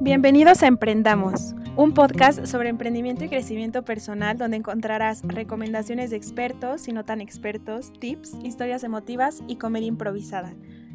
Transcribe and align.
Bienvenidos 0.00 0.64
a 0.64 0.66
Emprendamos, 0.66 1.54
un 1.76 1.94
podcast 1.94 2.46
sobre 2.46 2.68
emprendimiento 2.68 3.24
y 3.24 3.28
crecimiento 3.28 3.84
personal 3.84 4.38
donde 4.38 4.56
encontrarás 4.56 5.22
recomendaciones 5.22 6.10
de 6.10 6.16
expertos 6.16 6.88
y 6.88 6.92
no 6.92 7.04
tan 7.04 7.20
expertos, 7.20 7.92
tips, 8.00 8.36
historias 8.42 8.82
emotivas 8.82 9.44
y 9.46 9.54
comedia 9.54 9.86
improvisada. 9.86 10.52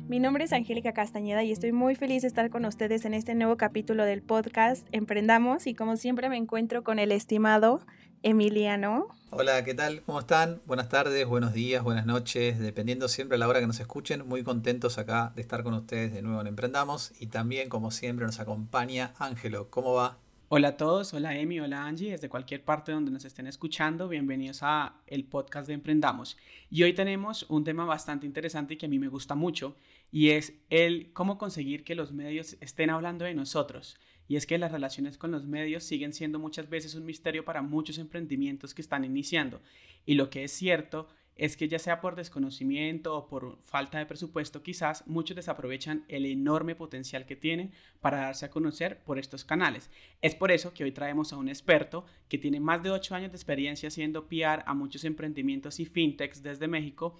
Mi 0.09 0.19
nombre 0.19 0.43
es 0.43 0.51
Angélica 0.51 0.91
Castañeda 0.91 1.43
y 1.43 1.53
estoy 1.53 1.71
muy 1.71 1.95
feliz 1.95 2.23
de 2.23 2.27
estar 2.27 2.49
con 2.49 2.65
ustedes 2.65 3.05
en 3.05 3.13
este 3.13 3.35
nuevo 3.35 3.55
capítulo 3.55 4.03
del 4.03 4.21
podcast 4.21 4.85
Emprendamos 4.91 5.65
y 5.65 5.75
como 5.75 5.95
siempre 5.95 6.27
me 6.27 6.35
encuentro 6.35 6.83
con 6.83 6.99
el 6.99 7.13
estimado 7.13 7.79
Emiliano. 8.23 9.07
Hola, 9.31 9.63
¿qué 9.63 9.73
tal? 9.73 10.01
¿Cómo 10.03 10.19
están? 10.19 10.61
Buenas 10.65 10.89
tardes, 10.89 11.25
buenos 11.25 11.53
días, 11.53 11.83
buenas 11.83 12.05
noches, 12.05 12.59
dependiendo 12.59 13.07
siempre 13.07 13.35
a 13.35 13.39
la 13.39 13.47
hora 13.47 13.59
que 13.59 13.67
nos 13.67 13.79
escuchen. 13.79 14.27
Muy 14.27 14.43
contentos 14.43 14.97
acá 14.97 15.31
de 15.35 15.41
estar 15.41 15.63
con 15.63 15.73
ustedes 15.73 16.13
de 16.13 16.21
nuevo 16.21 16.41
en 16.41 16.47
Emprendamos 16.47 17.13
y 17.19 17.27
también, 17.27 17.69
como 17.69 17.91
siempre, 17.91 18.25
nos 18.25 18.39
acompaña 18.39 19.13
Ángelo. 19.17 19.69
¿Cómo 19.69 19.93
va? 19.93 20.17
Hola 20.49 20.67
a 20.67 20.77
todos, 20.77 21.13
hola 21.13 21.33
Emi, 21.37 21.61
hola 21.61 21.85
Angie, 21.85 22.11
desde 22.11 22.27
cualquier 22.27 22.61
parte 22.65 22.91
donde 22.91 23.09
nos 23.09 23.23
estén 23.23 23.47
escuchando, 23.47 24.09
bienvenidos 24.09 24.63
a 24.63 24.95
el 25.07 25.23
podcast 25.23 25.65
de 25.67 25.75
Emprendamos. 25.75 26.37
Y 26.69 26.83
hoy 26.83 26.91
tenemos 26.91 27.45
un 27.47 27.63
tema 27.63 27.85
bastante 27.85 28.25
interesante 28.25 28.73
y 28.73 28.77
que 28.77 28.87
a 28.87 28.89
mí 28.89 28.99
me 28.99 29.07
gusta 29.07 29.33
mucho 29.33 29.77
y 30.11 30.31
es 30.31 30.53
el 30.69 31.13
cómo 31.13 31.37
conseguir 31.37 31.85
que 31.85 31.95
los 31.95 32.11
medios 32.11 32.57
estén 32.59 32.89
hablando 32.89 33.23
de 33.23 33.33
nosotros 33.33 33.97
y 34.31 34.37
es 34.37 34.45
que 34.45 34.57
las 34.57 34.71
relaciones 34.71 35.17
con 35.17 35.31
los 35.31 35.45
medios 35.45 35.83
siguen 35.83 36.13
siendo 36.13 36.39
muchas 36.39 36.69
veces 36.69 36.95
un 36.95 37.03
misterio 37.03 37.43
para 37.43 37.61
muchos 37.61 37.97
emprendimientos 37.97 38.73
que 38.73 38.81
están 38.81 39.03
iniciando. 39.03 39.59
Y 40.05 40.13
lo 40.13 40.29
que 40.29 40.45
es 40.45 40.53
cierto 40.53 41.09
es 41.35 41.57
que 41.57 41.67
ya 41.67 41.79
sea 41.79 41.99
por 41.99 42.15
desconocimiento 42.15 43.13
o 43.13 43.27
por 43.27 43.57
falta 43.65 43.97
de 43.97 44.05
presupuesto, 44.05 44.63
quizás 44.63 45.05
muchos 45.05 45.35
desaprovechan 45.35 46.05
el 46.07 46.25
enorme 46.25 46.75
potencial 46.75 47.25
que 47.25 47.35
tienen 47.35 47.73
para 47.99 48.19
darse 48.21 48.45
a 48.45 48.51
conocer 48.51 48.99
por 49.03 49.19
estos 49.19 49.43
canales. 49.43 49.89
Es 50.21 50.33
por 50.33 50.53
eso 50.53 50.73
que 50.73 50.85
hoy 50.85 50.93
traemos 50.93 51.33
a 51.33 51.37
un 51.37 51.49
experto 51.49 52.05
que 52.29 52.37
tiene 52.37 52.61
más 52.61 52.81
de 52.83 52.91
8 52.91 53.13
años 53.13 53.31
de 53.31 53.37
experiencia 53.37 53.89
haciendo 53.89 54.29
PR 54.29 54.63
a 54.65 54.73
muchos 54.73 55.03
emprendimientos 55.03 55.81
y 55.81 55.85
fintechs 55.85 56.41
desde 56.41 56.69
México 56.69 57.17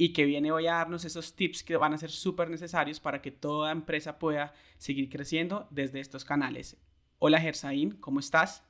y 0.00 0.14
que 0.14 0.24
viene 0.24 0.50
hoy 0.50 0.66
a 0.66 0.76
darnos 0.76 1.04
esos 1.04 1.36
tips 1.36 1.62
que 1.62 1.76
van 1.76 1.92
a 1.92 1.98
ser 1.98 2.10
súper 2.10 2.48
necesarios 2.48 2.98
para 2.98 3.20
que 3.20 3.30
toda 3.30 3.70
empresa 3.70 4.18
pueda 4.18 4.54
seguir 4.78 5.10
creciendo 5.10 5.68
desde 5.70 6.00
estos 6.00 6.24
canales. 6.24 6.78
Hola 7.18 7.38
Gersaín, 7.38 7.98
¿cómo 8.00 8.18
estás? 8.18 8.64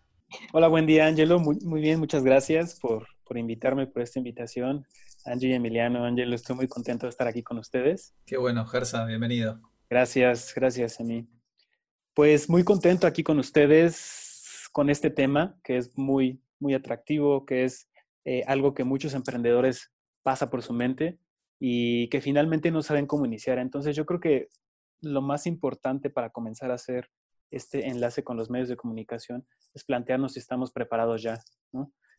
Hola, 0.53 0.67
buen 0.67 0.87
día 0.87 1.06
Angelo, 1.06 1.39
muy, 1.39 1.56
muy 1.61 1.81
bien, 1.81 2.00
muchas 2.00 2.25
gracias 2.25 2.81
por, 2.81 3.06
por, 3.22 3.39
invitarme, 3.39 3.87
por 3.87 4.03
esta 4.03 4.19
invitación. 4.19 4.84
Angie 5.25 5.50
y 5.50 5.53
Emiliano, 5.53 6.05
Angelo, 6.05 6.34
estoy 6.34 6.56
muy 6.56 6.67
contento 6.67 7.06
de 7.06 7.11
estar 7.11 7.28
aquí 7.28 7.44
con 7.44 7.59
ustedes. 7.59 8.12
Qué 8.27 8.37
bueno, 8.37 8.67
Gersa, 8.67 9.05
bienvenido. 9.05 9.61
Gracias, 9.89 10.53
gracias 10.53 10.98
a 10.98 11.05
mí. 11.05 11.28
Pues 12.12 12.48
muy 12.48 12.65
contento 12.65 13.06
aquí 13.06 13.22
con 13.22 13.39
ustedes 13.39 14.69
con 14.72 14.91
este 14.91 15.11
tema 15.11 15.56
que 15.62 15.77
es 15.77 15.97
muy, 15.97 16.42
muy 16.59 16.75
atractivo, 16.75 17.47
que 17.47 17.62
es 17.62 17.89
eh, 18.25 18.42
algo 18.48 18.75
que 18.75 18.83
muchos 18.83 19.15
emprendedores 19.15 19.92
pasa 20.23 20.51
por 20.51 20.63
su 20.63 20.73
mente 20.73 21.19
y 21.59 22.09
que 22.09 22.21
finalmente 22.21 22.71
no 22.71 22.83
saben 22.83 23.07
cómo 23.07 23.27
iniciar. 23.27 23.59
Entonces 23.59 23.95
yo 23.97 24.07
creo 24.07 24.21
que 24.21 24.49
lo 25.01 25.23
más 25.23 25.47
importante 25.47 26.11
para 26.11 26.31
comenzar 26.31 26.71
a 26.71 26.75
hacer 26.75 27.11
este 27.51 27.89
enlace 27.89 28.23
con 28.23 28.37
los 28.37 28.51
medios 28.51 28.69
de 28.69 28.77
comunicación 28.77 29.47
es 29.75 29.85
plantearnos 29.85 30.35
si 30.35 30.39
estamos 30.39 30.73
preparados 30.73 31.23
ya. 31.23 31.43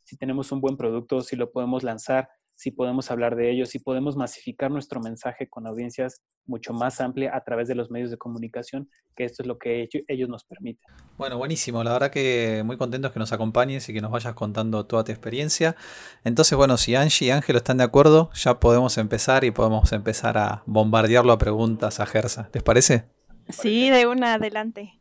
Si 0.04 0.18
tenemos 0.18 0.52
un 0.52 0.62
buen 0.62 0.78
producto, 0.78 1.22
si 1.22 1.36
lo 1.36 1.52
podemos 1.52 1.84
lanzar, 1.84 2.30
si 2.62 2.70
podemos 2.70 3.10
hablar 3.10 3.36
de 3.36 3.50
ellos, 3.50 3.70
si 3.70 3.80
podemos 3.80 4.16
masificar 4.16 4.70
nuestro 4.70 5.02
mensaje 5.02 5.50
con 5.50 5.66
audiencias 5.66 6.22
mucho 6.46 6.74
más 6.74 7.02
amplias 7.02 7.34
a 7.34 7.44
través 7.44 7.68
de 7.68 7.74
los 7.74 7.90
medios 7.90 8.12
de 8.12 8.18
comunicación, 8.18 8.88
que 9.16 9.26
esto 9.26 9.42
es 9.42 9.48
lo 9.48 9.58
que 9.58 9.90
ellos 10.08 10.30
nos 10.30 10.44
permiten. 10.44 10.86
Bueno, 11.18 11.40
buenísimo. 11.40 11.84
La 11.84 11.94
verdad 11.94 12.12
que 12.12 12.62
muy 12.64 12.78
contentos 12.78 13.14
que 13.14 13.18
nos 13.18 13.34
acompañes 13.34 13.90
y 13.90 13.94
que 13.96 14.02
nos 14.02 14.12
vayas 14.12 14.36
contando 14.36 14.86
toda 14.86 15.04
tu 15.04 15.12
experiencia. 15.12 15.76
Entonces, 16.24 16.56
bueno, 16.56 16.78
si 16.78 16.94
Angie 16.94 17.30
y 17.30 17.32
Ángel 17.32 17.56
están 17.56 17.78
de 17.78 17.84
acuerdo, 17.84 18.30
ya 18.36 18.60
podemos 18.60 18.96
empezar 19.00 19.44
y 19.44 19.50
podemos 19.50 19.92
empezar 19.92 20.38
a 20.38 20.62
bombardearlo 20.68 21.34
a 21.34 21.40
preguntas 21.40 22.00
a 22.00 22.06
Gersa. 22.06 22.52
¿Les 22.54 22.62
parece? 22.62 23.06
Sí, 23.50 23.90
de 23.90 24.06
una 24.06 24.36
adelante. 24.36 24.94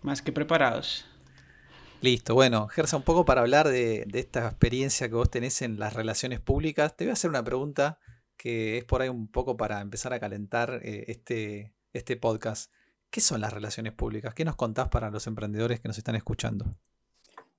Más 0.00 0.22
que 0.22 0.30
preparados. 0.30 1.06
Listo, 2.04 2.34
bueno, 2.34 2.68
Gersa, 2.68 2.98
un 2.98 3.02
poco 3.02 3.24
para 3.24 3.40
hablar 3.40 3.66
de, 3.66 4.06
esta 4.12 4.46
experiencia 4.46 5.08
que 5.08 5.14
vos 5.14 5.30
tenés 5.30 5.62
en 5.62 5.78
las 5.78 5.94
relaciones 5.94 6.38
públicas, 6.38 6.94
te 6.94 7.04
voy 7.04 7.08
a 7.08 7.12
hacer 7.14 7.30
una 7.30 7.42
pregunta 7.42 7.98
que 8.36 8.76
es 8.76 8.84
por 8.84 9.00
ahí 9.00 9.08
un 9.08 9.26
poco 9.26 9.56
para 9.56 9.80
empezar 9.80 10.12
a 10.12 10.20
calentar 10.20 10.80
eh, 10.82 11.06
este, 11.08 11.72
este 11.94 12.18
podcast. 12.18 12.70
¿Qué 13.08 13.22
son 13.22 13.40
las 13.40 13.54
relaciones 13.54 13.94
públicas? 13.94 14.34
¿Qué 14.34 14.44
nos 14.44 14.54
contás 14.54 14.90
para 14.90 15.10
los 15.10 15.26
emprendedores 15.26 15.80
que 15.80 15.88
nos 15.88 15.96
están 15.96 16.14
escuchando? 16.14 16.66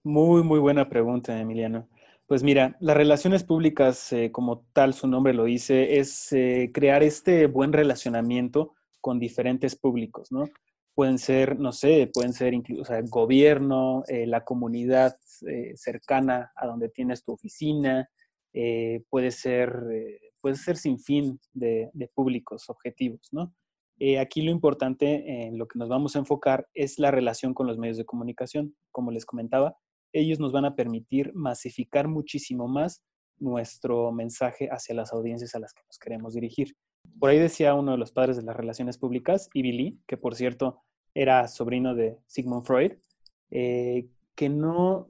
Muy, 0.03 0.44
muy 0.44 0.59
buena 0.59 0.89
pregunta, 0.89 1.39
Emiliano. 1.39 1.89
Pues 2.28 2.44
mira, 2.44 2.78
las 2.79 2.95
relaciones 2.95 3.44
públicas, 3.44 4.13
eh, 4.13 4.31
como 4.31 4.59
tal 4.73 4.94
su 4.94 5.07
nombre 5.07 5.34
lo 5.34 5.45
dice, 5.45 5.97
es 5.97 6.31
eh, 6.34 6.69
crear 6.72 7.01
este 7.01 7.47
buen 7.47 7.73
relacionamiento 7.73 8.75
con 9.01 9.17
diferentes 9.17 9.75
públicos, 9.75 10.31
¿no? 10.31 10.47
Pueden 10.95 11.19
ser, 11.19 11.59
no 11.59 11.73
sé, 11.73 12.09
pueden 12.11 12.33
ser 12.33 12.53
incluso 12.53 12.95
el 12.95 13.09
gobierno, 13.09 14.03
eh, 14.07 14.25
la 14.25 14.44
comunidad 14.44 15.17
eh, 15.47 15.73
cercana 15.75 16.51
a 16.56 16.66
donde 16.66 16.89
tienes 16.89 17.23
tu 17.23 17.33
oficina, 17.33 18.09
eh, 18.53 19.03
puede, 19.09 19.31
ser, 19.31 19.73
puede 20.39 20.55
ser 20.55 20.78
sin 20.78 20.97
fin 20.97 21.39
de, 21.53 21.89
de 21.94 22.07
públicos 22.07 22.69
objetivos, 22.69 23.28
¿no? 23.31 23.53
aquí 24.19 24.41
lo 24.41 24.51
importante 24.51 25.45
en 25.45 25.57
lo 25.57 25.69
que 25.69 25.79
nos 25.79 25.88
vamos 25.88 26.16
a 26.16 26.19
enfocar 26.19 26.67
es 26.73 27.00
la 27.00 27.11
relación 27.11 27.53
con 27.53 27.66
los 27.66 27.78
medios 27.78 27.95
de 27.95 28.03
comunicación. 28.03 28.75
Como 28.91 29.09
les 29.09 29.25
comentaba, 29.25 29.78
ellos 30.11 30.38
nos 30.38 30.51
van 30.51 30.66
a 30.66 30.75
permitir 30.75 31.31
masificar 31.34 32.09
muchísimo 32.09 32.67
más 32.67 33.05
nuestro 33.38 34.11
mensaje 34.11 34.67
hacia 34.69 34.95
las 34.95 35.13
audiencias 35.13 35.55
a 35.55 35.59
las 35.59 35.73
que 35.73 35.81
nos 35.88 35.97
queremos 35.97 36.34
dirigir. 36.34 36.75
Por 37.19 37.29
ahí 37.29 37.39
decía 37.39 37.73
uno 37.73 37.93
de 37.93 37.97
los 37.97 38.11
padres 38.11 38.38
de 38.38 38.43
las 38.43 38.55
relaciones 38.55 38.97
públicas, 38.97 39.49
Ivy 39.53 39.71
Lee, 39.71 39.99
que 40.07 40.17
por 40.17 40.35
cierto 40.35 40.81
era 41.13 41.47
sobrino 41.47 41.95
de 41.95 42.17
Sigmund 42.27 42.66
Freud, 42.66 42.93
eh, 43.51 44.07
que 44.35 44.49
no 44.49 45.07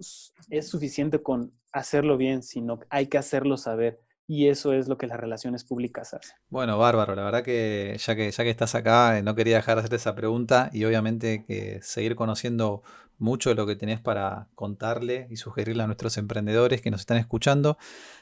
es 0.49 0.67
suficiente 0.67 1.21
con 1.21 1.51
hacerlo 1.71 2.17
bien, 2.17 2.43
sino 2.43 2.79
hay 2.89 3.07
que 3.07 3.17
hacerlo 3.17 3.57
saber. 3.57 3.99
Y 4.27 4.47
eso 4.47 4.73
es 4.73 4.87
lo 4.87 4.97
que 4.97 5.05
las 5.05 5.19
relaciones 5.19 5.63
públicas 5.63 6.15
hacen. 6.15 6.35
Bueno, 6.49 6.79
bárbaro, 6.79 7.13
la 7.15 7.23
verdad 7.23 7.43
que 7.43 7.95
ya 7.99 8.15
que, 8.15 8.31
ya 8.31 8.43
que 8.43 8.49
estás 8.49 8.73
acá, 8.73 9.19
eh, 9.19 9.21
no 9.21 9.35
quería 9.35 9.57
dejar 9.57 9.75
de 9.75 9.81
hacer 9.83 9.93
esa 9.93 10.15
pregunta 10.15 10.71
y 10.73 10.83
obviamente 10.83 11.45
que 11.45 11.79
seguir 11.83 12.15
conociendo 12.15 12.81
mucho 13.17 13.49
de 13.49 13.55
lo 13.55 13.67
que 13.67 13.75
tenés 13.75 13.99
para 13.99 14.47
contarle 14.55 15.27
y 15.29 15.37
sugerirle 15.37 15.83
a 15.83 15.87
nuestros 15.87 16.17
emprendedores 16.17 16.81
que 16.81 16.91
nos 16.91 17.01
están 17.01 17.17
escuchando. 17.17 17.77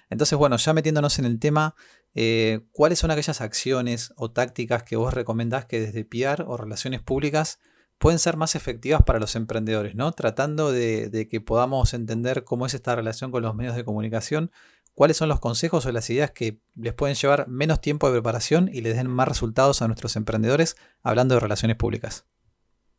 Entonces, 0.10 0.38
bueno, 0.38 0.58
ya 0.58 0.74
metiéndonos 0.74 1.20
en 1.20 1.26
el 1.26 1.40
tema, 1.40 1.76
eh, 2.16 2.62
¿cuáles 2.72 3.00
son 3.00 3.12
aquellas 3.12 3.42
acciones 3.42 4.14
o 4.16 4.32
tácticas 4.32 4.84
que 4.84 4.96
vos 4.96 5.14
recomendás 5.14 5.66
que 5.66 5.80
desde 5.80 6.06
PR 6.06 6.44
o 6.46 6.58
relaciones 6.58 7.02
públicas 7.02 7.60
pueden 7.98 8.20
ser 8.20 8.38
más 8.38 8.56
efectivas 8.56 9.02
para 9.04 9.20
los 9.20 9.36
emprendedores, 9.36 9.96
¿no? 9.96 10.12
Tratando 10.12 10.72
de, 10.72 11.28
que 11.30 11.42
podamos 11.42 11.94
entender 11.94 12.44
cómo 12.44 12.66
es 12.66 12.74
esta 12.74 12.96
relación 12.96 13.32
con 13.32 13.44
los 13.44 13.56
medios 13.56 13.76
de 13.76 13.86
comunicación, 13.86 14.52
cuáles 14.94 15.18
son 15.18 15.30
los 15.30 15.40
consejos 15.40 15.86
o 15.86 15.92
las 15.92 16.10
ideas 16.10 16.32
que 16.32 16.60
les 16.76 16.94
pueden 16.94 17.16
llevar 17.16 17.48
menos 17.48 17.82
tiempo 17.82 18.08
de 18.08 18.14
preparación 18.14 18.70
y 18.72 18.82
les 18.82 18.96
den 18.96 19.08
más 19.08 19.28
resultados 19.28 19.82
a 19.82 19.88
nuestros 19.88 20.16
emprendedores 20.16 20.76
hablando 21.02 21.36
de 21.36 21.40
relaciones 21.40 21.78
públicas. 21.78 22.26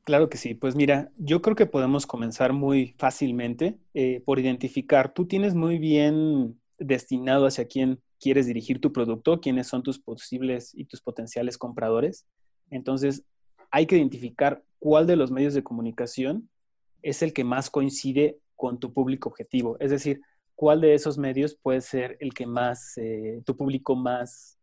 Claro 0.05 0.29
que 0.29 0.39
sí. 0.39 0.55
Pues 0.55 0.75
mira, 0.75 1.13
yo 1.17 1.41
creo 1.41 1.57
que 1.57 1.67
podemos 1.67 2.07
comenzar 2.07 2.53
muy 2.53 2.95
fácilmente 2.99 3.79
eh, 3.95 4.23
por 4.25 4.39
identificar, 4.39 5.15
tú 5.15 5.27
tienes 5.27 5.55
muy 5.55 5.79
bien 5.79 6.61
destinado 6.79 7.47
hacia 7.47 7.67
quién 7.67 8.01
quieres 8.25 8.47
dirigir 8.47 8.81
tu 8.81 8.91
producto, 8.91 9.39
quiénes 9.39 9.67
son 9.67 9.83
tus 9.83 9.99
posibles 9.99 10.75
y 10.75 10.87
tus 10.87 11.03
potenciales 11.03 11.59
compradores. 11.59 12.27
Entonces, 12.71 13.23
hay 13.71 13.85
que 13.85 13.99
identificar 13.99 14.65
cuál 14.79 15.07
de 15.07 15.17
los 15.17 15.31
medios 15.31 15.53
de 15.53 15.63
comunicación 15.63 16.49
es 17.03 17.21
el 17.21 17.35
que 17.35 17.45
más 17.45 17.69
coincide 17.69 18.39
con 18.57 18.81
tu 18.81 18.95
público 18.95 19.29
objetivo. 19.29 19.77
Es 19.79 19.91
decir, 19.91 20.23
cuál 20.55 20.81
de 20.81 20.95
esos 20.95 21.19
medios 21.19 21.55
puede 21.55 21.83
ser 21.83 22.17
el 22.19 22.33
que 22.33 22.47
más, 22.47 22.97
eh, 22.97 23.43
tu 23.45 23.59
público 23.59 23.95
más, 23.95 24.59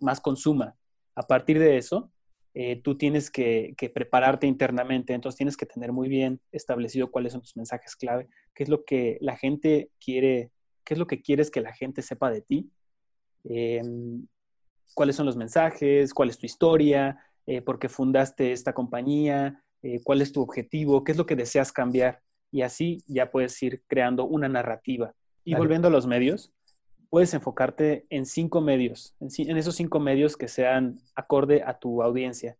más 0.00 0.18
consuma. 0.18 0.74
A 1.14 1.24
partir 1.24 1.58
de 1.58 1.76
eso, 1.76 2.10
eh, 2.54 2.80
tú 2.82 2.96
tienes 2.96 3.30
que, 3.30 3.74
que, 3.76 3.90
prepararte 3.90 4.46
internamente, 4.46 5.12
entonces 5.12 5.36
tienes 5.36 5.58
que 5.58 5.66
tener 5.66 5.92
muy 5.92 6.08
bien 6.08 6.40
establecido 6.52 7.10
cuáles 7.10 7.34
son 7.34 7.42
tus 7.42 7.54
mensajes 7.54 7.94
clave, 7.96 8.30
qué 8.54 8.62
es 8.62 8.70
lo 8.70 8.86
que 8.86 9.18
la 9.20 9.36
gente 9.36 9.90
quiere 10.00 10.52
qué 10.88 10.94
es 10.94 10.98
lo 10.98 11.06
que 11.06 11.20
quieres 11.20 11.50
que 11.50 11.60
la 11.60 11.74
gente 11.74 12.00
sepa 12.00 12.30
de 12.30 12.40
ti, 12.40 12.70
em, 13.44 14.26
cuáles 14.94 15.16
son 15.16 15.26
los 15.26 15.36
mensajes, 15.36 16.12
cuál 16.14 16.28
es 16.28 16.38
tu 16.38 16.46
historia, 16.46 17.18
eh, 17.46 17.62
por 17.62 17.78
qué 17.78 17.88
fundaste 17.88 18.52
esta 18.52 18.72
compañía, 18.72 19.64
eh, 19.82 20.00
cuál 20.02 20.20
es 20.20 20.32
tu 20.32 20.42
objetivo, 20.42 21.04
qué 21.04 21.12
es 21.12 21.18
lo 21.18 21.26
que 21.26 21.36
deseas 21.36 21.72
cambiar. 21.72 22.20
Y 22.50 22.62
así 22.62 23.02
ya 23.06 23.30
puedes 23.30 23.62
ir 23.62 23.82
creando 23.86 24.24
una 24.24 24.48
narrativa. 24.48 25.14
Y 25.44 25.54
volviendo 25.54 25.88
a 25.88 25.90
los 25.90 26.06
medios, 26.06 26.52
puedes 27.10 27.32
enfocarte 27.34 28.06
en 28.10 28.26
cinco 28.26 28.60
medios, 28.60 29.14
en, 29.20 29.56
esos 29.56 29.76
cinco 29.76 29.98
medios 29.98 30.36
que 30.36 30.48
sean 30.48 30.98
acorde 31.14 31.62
a 31.62 31.78
tu 31.78 32.02
audiencia. 32.02 32.56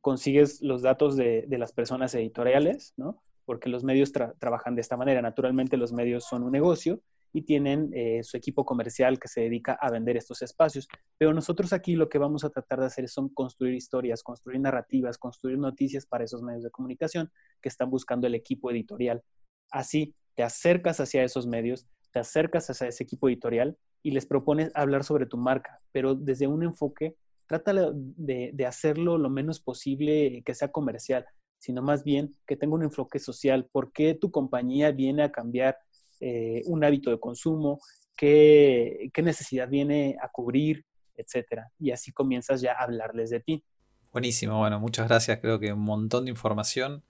Consigues 0.00 0.60
los 0.62 0.82
datos 0.82 1.16
de, 1.16 1.46
las 1.50 1.72
personas 1.72 2.14
editoriales, 2.14 2.94
¿no? 2.96 3.22
Porque 3.44 3.68
los 3.68 3.84
medios 3.84 4.12
trabajan 4.12 4.74
de 4.74 4.80
esta 4.80 4.96
manera. 4.96 5.22
Naturalmente 5.22 5.76
los 5.76 5.92
medios 5.92 6.24
son 6.24 6.42
un 6.42 6.52
negocio 6.52 7.00
y 7.32 7.42
tienen 7.42 7.90
eh, 7.94 8.22
su 8.22 8.36
equipo 8.36 8.64
comercial 8.64 9.18
que 9.18 9.28
se 9.28 9.42
dedica 9.42 9.78
a 9.80 9.90
vender 9.90 10.16
estos 10.16 10.42
espacios. 10.42 10.88
Pero 11.18 11.34
nosotros 11.34 11.72
aquí 11.72 11.96
lo 11.96 12.08
que 12.08 12.18
vamos 12.18 12.44
a 12.44 12.50
tratar 12.50 12.80
de 12.80 12.86
hacer 12.86 13.08
son 13.08 13.28
construir 13.28 13.74
historias, 13.74 14.22
construir 14.22 14.60
narrativas, 14.60 15.18
construir 15.18 15.58
noticias 15.58 16.06
para 16.06 16.24
esos 16.24 16.42
medios 16.42 16.62
de 16.62 16.70
comunicación 16.70 17.30
que 17.60 17.68
están 17.68 17.90
buscando 17.90 18.26
el 18.26 18.34
equipo 18.34 18.70
editorial. 18.70 19.22
Así 19.70 20.14
te 20.34 20.42
acercas 20.42 21.00
hacia 21.00 21.24
esos 21.24 21.46
medios, 21.46 21.86
te 22.12 22.20
acercas 22.20 22.70
a 22.70 22.86
ese 22.86 23.02
equipo 23.02 23.28
editorial 23.28 23.76
y 24.02 24.12
les 24.12 24.26
propones 24.26 24.70
hablar 24.74 25.02
sobre 25.02 25.26
tu 25.26 25.36
marca, 25.36 25.80
pero 25.92 26.14
desde 26.14 26.46
un 26.46 26.62
enfoque, 26.62 27.16
trata 27.46 27.72
de, 27.92 28.66
hacerlo 28.66 29.18
lo 29.18 29.30
menos 29.30 29.60
posible 29.60 30.42
que 30.44 30.54
sea 30.54 30.70
comercial, 30.70 31.26
sino 31.58 31.82
más 31.82 32.04
bien 32.04 32.36
que 32.46 32.56
tenga 32.56 32.74
un 32.74 32.82
enfoque 32.82 33.18
social. 33.18 33.68
¿Por 33.70 33.92
qué 33.92 34.14
tu 34.14 34.30
compañía 34.30 34.92
viene 34.92 35.22
a 35.22 35.32
cambiar 35.32 35.78
eh, 36.20 36.62
un 36.66 36.84
hábito 36.84 37.10
de 37.10 37.18
consumo? 37.18 37.80
¿Qué, 38.16 39.10
¿Qué 39.12 39.22
necesidad 39.22 39.68
viene 39.68 40.16
a 40.22 40.28
cubrir? 40.28 40.84
Etcétera. 41.14 41.70
Y 41.78 41.90
así 41.90 42.12
comienzas 42.12 42.60
ya 42.60 42.72
a 42.72 42.84
hablarles 42.84 43.30
de 43.30 43.40
ti. 43.40 43.64
Buenísimo, 44.12 44.58
bueno, 44.58 44.80
muchas 44.80 45.08
gracias. 45.08 45.40
Creo 45.40 45.58
que 45.58 45.72
un 45.72 45.80
montón 45.80 46.24
de 46.24 46.30
información, 46.30 47.04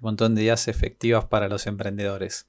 un 0.00 0.02
montón 0.02 0.34
de 0.34 0.42
ideas 0.42 0.68
efectivas 0.68 1.24
para 1.24 1.48
los 1.48 1.66
emprendedores. 1.66 2.48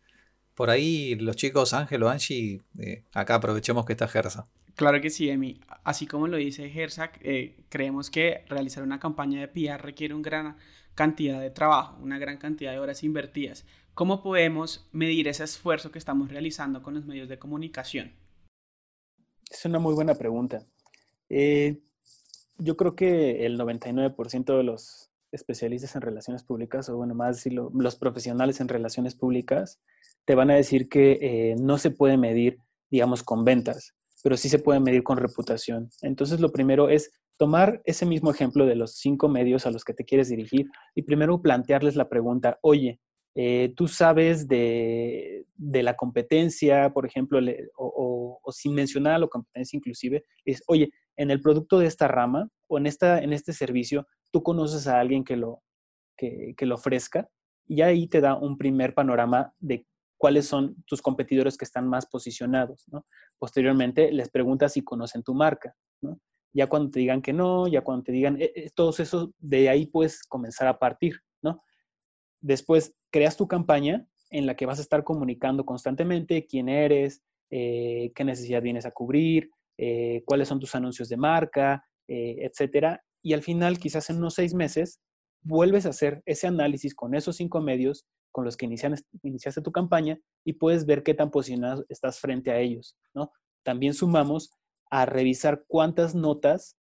Por 0.53 0.69
ahí 0.69 1.15
los 1.15 1.35
chicos, 1.35 1.73
Ángel 1.73 2.03
o 2.03 2.09
Angie, 2.09 2.61
eh, 2.79 3.03
acá 3.13 3.35
aprovechemos 3.35 3.85
que 3.85 3.93
está 3.93 4.07
Gersa. 4.07 4.47
Claro 4.75 5.01
que 5.01 5.09
sí, 5.09 5.29
Emi. 5.29 5.59
Así 5.83 6.07
como 6.07 6.27
lo 6.27 6.37
dice 6.37 6.69
Gersa, 6.69 7.11
eh, 7.21 7.57
creemos 7.69 8.09
que 8.09 8.43
realizar 8.47 8.83
una 8.83 8.99
campaña 8.99 9.39
de 9.39 9.47
PR 9.47 9.81
requiere 9.81 10.13
una 10.13 10.23
gran 10.23 10.57
cantidad 10.95 11.39
de 11.39 11.49
trabajo, 11.49 11.97
una 12.01 12.17
gran 12.19 12.37
cantidad 12.37 12.71
de 12.71 12.79
horas 12.79 13.03
invertidas. 13.03 13.65
¿Cómo 13.93 14.23
podemos 14.23 14.87
medir 14.91 15.27
ese 15.27 15.43
esfuerzo 15.43 15.91
que 15.91 15.99
estamos 15.99 16.31
realizando 16.31 16.81
con 16.81 16.95
los 16.95 17.05
medios 17.05 17.29
de 17.29 17.37
comunicación? 17.37 18.11
Es 19.51 19.65
una 19.65 19.77
muy 19.77 19.93
buena 19.93 20.15
pregunta. 20.15 20.65
Eh, 21.29 21.79
yo 22.57 22.75
creo 22.75 22.95
que 22.95 23.45
el 23.45 23.59
99% 23.59 24.57
de 24.57 24.63
los 24.63 25.11
especialistas 25.31 25.95
en 25.95 26.01
relaciones 26.01 26.43
públicas, 26.43 26.89
o 26.89 26.97
bueno, 26.97 27.13
más 27.13 27.45
los 27.45 27.95
profesionales 27.95 28.59
en 28.61 28.67
relaciones 28.67 29.13
públicas, 29.13 29.79
te 30.25 30.33
van 30.33 30.49
a 30.49 30.55
decir 30.55 30.89
que 30.89 31.19
eh, 31.21 31.55
no 31.59 31.77
se 31.77 31.91
puede 31.91 32.17
medir, 32.17 32.57
digamos, 32.89 33.21
con 33.21 33.45
ventas, 33.45 33.93
pero 34.23 34.37
sí 34.37 34.49
se 34.49 34.57
puede 34.57 34.79
medir 34.79 35.03
con 35.03 35.17
reputación. 35.19 35.91
Entonces, 36.01 36.39
lo 36.39 36.51
primero 36.51 36.89
es 36.89 37.11
tomar 37.37 37.79
ese 37.85 38.07
mismo 38.07 38.31
ejemplo 38.31 38.65
de 38.65 38.75
los 38.75 38.95
cinco 38.95 39.29
medios 39.29 39.67
a 39.67 39.71
los 39.71 39.83
que 39.83 39.93
te 39.93 40.03
quieres 40.03 40.29
dirigir 40.29 40.65
y 40.95 41.03
primero 41.03 41.43
plantearles 41.43 41.95
la 41.95 42.09
pregunta, 42.09 42.57
oye, 42.61 42.99
eh, 43.35 43.73
tú 43.75 43.87
sabes 43.87 44.47
de, 44.47 45.45
la 45.57 45.95
competencia, 45.95 46.91
por 46.93 47.05
ejemplo, 47.05 47.39
o, 47.77 48.39
sin 48.51 48.75
mencionar 48.75 49.19
la 49.19 49.27
competencia 49.27 49.77
inclusive, 49.77 50.23
es, 50.45 50.61
oye, 50.67 50.91
en 51.15 51.31
el 51.31 51.41
producto 51.41 51.79
de 51.79 51.87
esta 51.87 52.07
rama 52.07 52.49
o 52.67 52.77
en, 52.77 52.85
esta, 52.85 53.19
en 53.19 53.33
este 53.33 53.53
servicio, 53.53 54.07
tú 54.31 54.43
conoces 54.43 54.87
a 54.87 54.99
alguien 54.99 55.23
que 55.23 55.35
lo, 55.35 55.61
que, 56.15 56.55
lo 56.59 56.75
ofrezca 56.75 57.27
y 57.67 57.81
ahí 57.81 58.07
te 58.07 58.21
da 58.21 58.35
un 58.35 58.57
primer 58.57 58.93
panorama 58.93 59.53
de 59.59 59.85
cuáles 60.17 60.45
son 60.47 60.75
tus 60.85 61.01
competidores 61.01 61.57
que 61.57 61.65
están 61.65 61.87
más 61.87 62.05
posicionados. 62.05 62.85
Posteriormente 63.39 64.11
les 64.11 64.29
preguntas 64.29 64.73
si 64.73 64.83
conocen 64.83 65.23
tu 65.23 65.33
marca. 65.33 65.75
Ya 66.53 66.67
cuando 66.67 66.91
te 66.91 66.99
digan 66.99 67.21
que 67.21 67.33
no, 67.33 67.67
ya 67.67 67.81
cuando 67.81 68.03
te 68.03 68.11
digan, 68.11 68.39
eh, 68.39 68.51
eh, 68.55 68.69
todos 68.75 68.99
esos, 68.99 69.31
de 69.39 69.69
ahí 69.69 69.87
puedes 69.87 70.21
comenzar 70.23 70.67
a 70.67 70.77
partir, 70.77 71.19
¿no? 71.41 71.63
Después 72.41 72.93
creas 73.13 73.37
tu 73.37 73.47
campaña 73.47 74.07
en 74.31 74.47
la 74.47 74.55
que 74.55 74.65
vas 74.65 74.79
a 74.79 74.81
estar 74.81 75.03
comunicando 75.03 75.63
constantemente 75.63 76.47
quién 76.47 76.67
eres, 76.67 77.21
eh, 77.51 78.11
qué 78.15 78.23
necesidad 78.23 78.63
vienes 78.63 78.87
a 78.87 78.91
cubrir, 78.91 79.51
cuáles 80.25 80.47
son 80.47 80.59
tus 80.59 80.73
anuncios 80.75 81.09
de 81.09 81.17
marca, 81.17 81.85
etcétera. 82.07 83.03
Y 83.21 83.33
al 83.33 83.41
final, 83.41 83.79
quizás 83.79 84.09
en 84.09 84.17
unos 84.17 84.35
seis 84.35 84.53
meses, 84.53 84.99
vuelves 85.43 85.85
a 85.85 85.89
hacer 85.89 86.23
ese 86.25 86.47
análisis 86.47 86.95
con 86.95 87.15
esos 87.15 87.35
cinco 87.35 87.61
medios 87.61 88.05
con 88.31 88.45
los 88.45 88.57
que 88.57 88.65
iniciaste 88.65 89.61
tu 89.61 89.71
campaña 89.71 90.19
y 90.43 90.53
puedes 90.53 90.85
ver 90.85 91.03
qué 91.03 91.13
tan 91.13 91.29
posicionado 91.29 91.85
estás 91.89 92.19
frente 92.19 92.49
a 92.51 92.59
ellos, 92.59 92.97
¿no? 93.13 93.31
También 93.63 93.93
sumamos 93.93 94.49
a 94.89 95.05
revisar 95.05 95.63
cuántas 95.67 96.15
notas, 96.15 96.75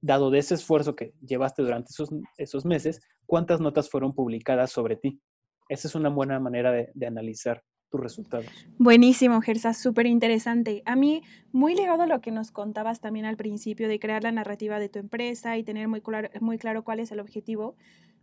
dado 0.00 0.30
de 0.30 0.38
ese 0.40 0.54
esfuerzo 0.54 0.96
que 0.96 1.14
llevaste 1.24 1.62
durante 1.62 1.90
esos, 1.90 2.10
esos 2.36 2.64
meses, 2.64 3.00
cuántas 3.26 3.60
notas 3.60 3.88
fueron 3.88 4.14
publicadas 4.14 4.70
sobre 4.70 4.96
ti. 4.96 5.20
Esa 5.68 5.88
es 5.88 5.94
una 5.94 6.08
buena 6.08 6.38
manera 6.38 6.72
de, 6.72 7.06
analizar 7.06 7.62
tus 7.90 8.00
resultados. 8.00 8.46
Buenísimo, 8.78 9.40
Gersa, 9.40 9.72
súper 9.74 10.06
interesante. 10.06 10.82
A 10.86 10.96
mí, 10.96 11.22
muy 11.52 11.74
ligado 11.74 12.02
a 12.02 12.06
lo 12.06 12.20
que 12.20 12.30
nos 12.30 12.50
contabas 12.50 13.00
también 13.00 13.26
al 13.26 13.36
principio 13.36 13.88
de 13.88 13.98
crear 13.98 14.22
la 14.22 14.32
narrativa 14.32 14.78
de 14.78 14.88
tu 14.88 14.98
empresa 14.98 15.56
y 15.56 15.62
tener 15.62 15.88
muy 15.88 16.00
claro, 16.00 16.28
muy 16.40 16.58
cuál 16.84 17.00
es 17.00 17.12
el 17.12 17.20
objetivo, 17.20 17.76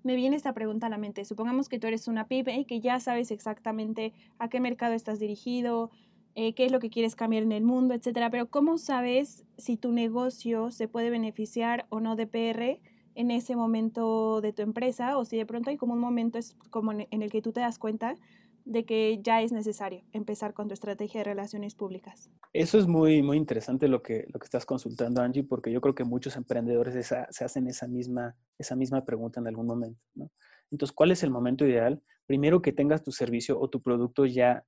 me 0.03 0.15
viene 0.15 0.35
esta 0.35 0.53
pregunta 0.53 0.87
a 0.87 0.89
la 0.89 0.97
mente. 0.97 1.23
Supongamos 1.25 1.69
que 1.69 1.79
tú 1.79 1.87
eres 1.87 2.07
una 2.07 2.27
pyme 2.27 2.59
y 2.59 2.65
que 2.65 2.81
ya 2.81 2.99
sabes 2.99 3.31
exactamente 3.31 4.13
a 4.37 4.49
qué 4.49 4.59
mercado 4.59 4.93
estás 4.93 5.19
dirigido, 5.19 5.91
eh, 6.35 6.53
qué 6.53 6.65
es 6.65 6.71
lo 6.71 6.79
que 6.79 6.89
quieres 6.89 7.15
cambiar 7.15 7.43
en 7.43 7.53
el 7.53 7.63
mundo, 7.63 7.93
etcétera. 7.93 8.29
Pero 8.29 8.47
¿cómo 8.47 8.77
sabes 8.77 9.45
si 9.57 9.77
tu 9.77 9.91
negocio 9.91 10.71
se 10.71 10.87
puede 10.87 11.09
beneficiar 11.09 11.85
o 11.89 12.01
no 12.01 12.15
de 12.15 12.27
PR 12.27 12.79
en 13.15 13.31
ese 13.31 13.55
momento 13.55 14.41
de 14.41 14.53
tu 14.53 14.61
empresa 14.61 15.17
o 15.17 15.25
si 15.25 15.37
de 15.37 15.45
pronto 15.45 15.69
hay 15.69 15.77
como 15.77 15.93
un 15.93 15.99
momento 15.99 16.37
es 16.37 16.55
como 16.69 16.91
en 16.91 17.07
el 17.09 17.31
que 17.31 17.41
tú 17.41 17.51
te 17.51 17.59
das 17.59 17.79
cuenta 17.79 18.17
de 18.65 18.85
que 18.85 19.19
ya 19.21 19.41
es 19.41 19.51
necesario 19.51 20.03
empezar 20.13 20.53
con 20.53 20.67
tu 20.67 20.73
estrategia 20.73 21.19
de 21.19 21.25
relaciones 21.25 21.75
públicas. 21.75 22.29
Eso 22.53 22.77
es 22.77 22.87
muy, 22.87 23.21
muy 23.21 23.37
interesante 23.37 23.87
lo 23.87 24.01
que, 24.01 24.25
lo 24.31 24.39
que 24.39 24.45
estás 24.45 24.65
consultando, 24.65 25.21
Angie, 25.21 25.43
porque 25.43 25.71
yo 25.71 25.81
creo 25.81 25.95
que 25.95 26.03
muchos 26.03 26.35
emprendedores 26.37 27.13
se 27.29 27.43
hacen 27.43 27.67
esa 27.67 27.87
misma, 27.87 28.35
esa 28.57 28.75
misma 28.75 29.03
pregunta 29.03 29.39
en 29.39 29.47
algún 29.47 29.67
momento. 29.67 29.99
Entonces, 30.71 30.93
¿cuál 30.95 31.11
es 31.11 31.23
el 31.23 31.31
momento 31.31 31.65
ideal? 31.65 32.01
Primero 32.25 32.61
que 32.61 32.71
tengas 32.71 33.03
tu 33.03 33.11
servicio 33.11 33.59
o 33.59 33.69
tu 33.69 33.81
producto 33.81 34.25
ya 34.25 34.65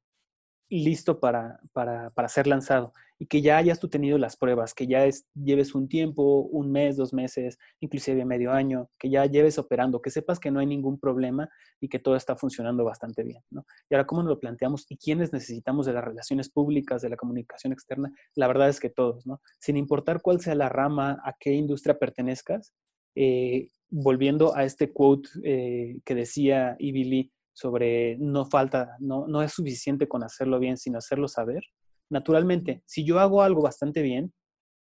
listo 0.70 1.20
para, 1.20 1.60
para, 1.74 2.10
para, 2.12 2.28
ser 2.28 2.48
lanzado 2.48 2.94
y 3.18 3.28
que 3.28 3.42
ya 3.42 3.58
hayas 3.58 3.80
tú 3.80 3.88
tenido 3.88 4.18
las 4.18 4.36
pruebas, 4.36 4.74
que 4.74 4.88
ya 4.88 5.08
lleves 5.34 5.76
un 5.76 5.88
tiempo, 5.88 6.42
un 6.52 6.72
mes, 6.72 6.98
dos 6.98 7.14
meses, 7.14 7.58
inclusive 7.80 8.26
medio 8.26 8.52
año, 8.52 8.90
que 9.00 9.10
ya 9.10 9.26
lleves 9.26 9.58
operando, 9.58 10.02
que 10.02 10.10
sepas 10.10 10.40
que 10.40 10.52
no 10.52 10.60
hay 10.60 10.66
ningún 10.66 11.00
problema 11.00 11.50
y 11.80 11.88
que 11.88 12.00
todo 12.00 12.16
está 12.16 12.36
funcionando 12.36 12.84
bastante 12.84 13.24
bien. 13.24 13.42
¿no? 13.52 13.66
Y 13.90 13.96
ahora, 13.96 14.06
¿cómo 14.06 14.22
nos 14.22 14.30
lo 14.30 14.40
planteamos? 14.40 14.86
¿Y 14.90 14.98
quiénes 14.98 15.32
necesitamos 15.32 15.86
de 15.86 15.94
las 15.94 16.04
relaciones 16.04 16.50
públicas, 16.50 17.02
de 17.02 17.10
la 17.10 17.18
comunicación 17.18 17.72
externa? 17.72 18.12
La 18.36 18.48
verdad 18.48 18.70
es 18.70 18.80
que 18.80 18.90
todos, 18.90 19.26
¿no? 19.26 19.42
Sin 19.60 19.78
importar 19.78 20.22
cuál 20.22 20.42
sea 20.42 20.56
la 20.56 20.70
rama, 20.70 21.22
a 21.24 21.36
qué 21.40 21.54
industria 21.54 21.98
pertenezcas, 21.98 22.74
eh, 23.16 23.70
volviendo 23.90 24.56
a 24.56 24.66
este 24.66 24.92
quote 24.92 25.30
eh, 25.44 26.00
que 26.04 26.16
decía 26.16 26.76
Ivy 26.80 27.32
sobre 27.56 28.18
no 28.18 28.46
falta, 28.46 28.96
no, 29.00 29.28
no 29.28 29.42
es 29.42 29.54
suficiente 29.54 30.08
con 30.08 30.24
hacerlo 30.24 30.60
bien, 30.60 30.78
sino 30.78 31.00
hacerlo 31.00 31.28
saber. 31.28 31.64
Naturalmente, 32.10 32.84
si 32.86 33.04
yo 33.06 33.20
hago 33.20 33.42
algo 33.42 33.62
bastante 33.62 34.02
bien, 34.02 34.34